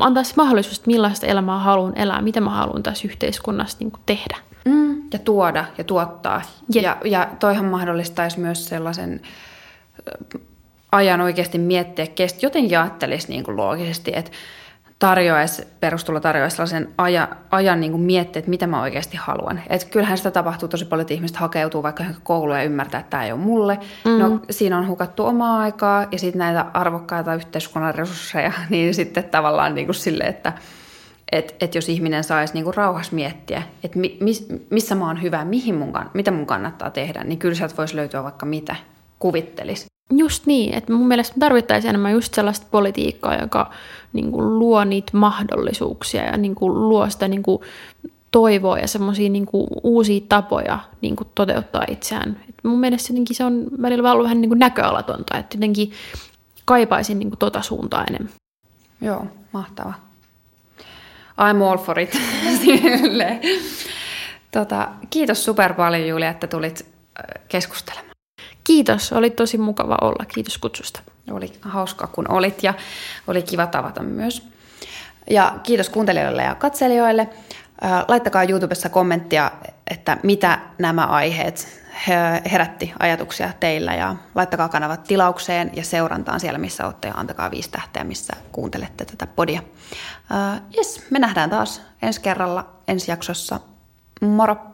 [0.00, 4.02] antaa se mahdollisuus, että millaista elämää haluan elää, mitä mä haluan tässä yhteiskunnassa niin kuin
[4.06, 4.36] tehdä.
[4.64, 6.42] Mm, ja tuoda ja tuottaa.
[6.74, 6.84] Yep.
[6.84, 9.20] Ja, ja toihan mahdollistaisi myös sellaisen
[10.94, 14.30] ajan oikeasti miettiä, kestä jotenkin ajattelisi niin kuin loogisesti, että
[14.98, 19.60] tarjoaisi, perustulo tarjoaisi sellaisen ajan, ajan niin kuin miettiä, että mitä mä oikeasti haluan.
[19.68, 23.24] Et kyllähän sitä tapahtuu tosi paljon, että ihmiset hakeutuu vaikka kouluun ja ymmärtää, että tämä
[23.24, 23.74] ei ole mulle.
[23.74, 24.18] Mm-hmm.
[24.18, 29.74] No siinä on hukattu omaa aikaa ja sitten näitä arvokkaita yhteiskunnan resursseja, niin sitten tavallaan
[29.74, 30.52] niin kuin sille, että
[31.32, 35.22] et, et jos ihminen saisi niin kuin rauhassa miettiä, että mi, mis, missä mä oon
[35.22, 38.76] hyvä, mihin mun, mitä mun kannattaa tehdä, niin kyllä sieltä voisi löytyä vaikka mitä
[39.18, 39.93] kuvittelisi.
[40.10, 43.70] Just niin, että mun mielestä tarvittaisiin enemmän just sellaista politiikkaa, joka
[44.12, 47.62] niin kuin luo niitä mahdollisuuksia ja niin kuin luo sitä niin kuin
[48.30, 49.46] toivoa ja semmoisia niin
[49.82, 52.40] uusia tapoja niin kuin toteuttaa itseään.
[52.48, 55.92] Et mun mielestä jotenkin se on välillä ollut vähän niin kuin näköalatonta, että jotenkin
[56.64, 58.32] kaipaisin niin kuin tota suuntaa enemmän.
[59.00, 59.94] Joo, mahtava.
[61.40, 62.10] I'm all for it.
[64.50, 66.86] Tota, kiitos super paljon Julia, että tulit
[67.48, 68.13] keskustelemaan.
[68.64, 70.24] Kiitos, oli tosi mukava olla.
[70.24, 71.00] Kiitos kutsusta.
[71.30, 72.74] Oli hauskaa kun olit ja
[73.26, 74.48] oli kiva tavata myös.
[75.30, 77.28] Ja kiitos kuuntelijoille ja katselijoille.
[78.08, 79.50] Laittakaa YouTubessa kommenttia,
[79.90, 81.82] että mitä nämä aiheet
[82.52, 87.70] herätti ajatuksia teillä ja laittakaa kanavat tilaukseen ja seurantaan siellä, missä olette ja antakaa viisi
[87.70, 89.62] tähteä, missä kuuntelette tätä podia.
[90.76, 93.60] Yes, me nähdään taas ensi kerralla ensi jaksossa.
[94.20, 94.73] Moro!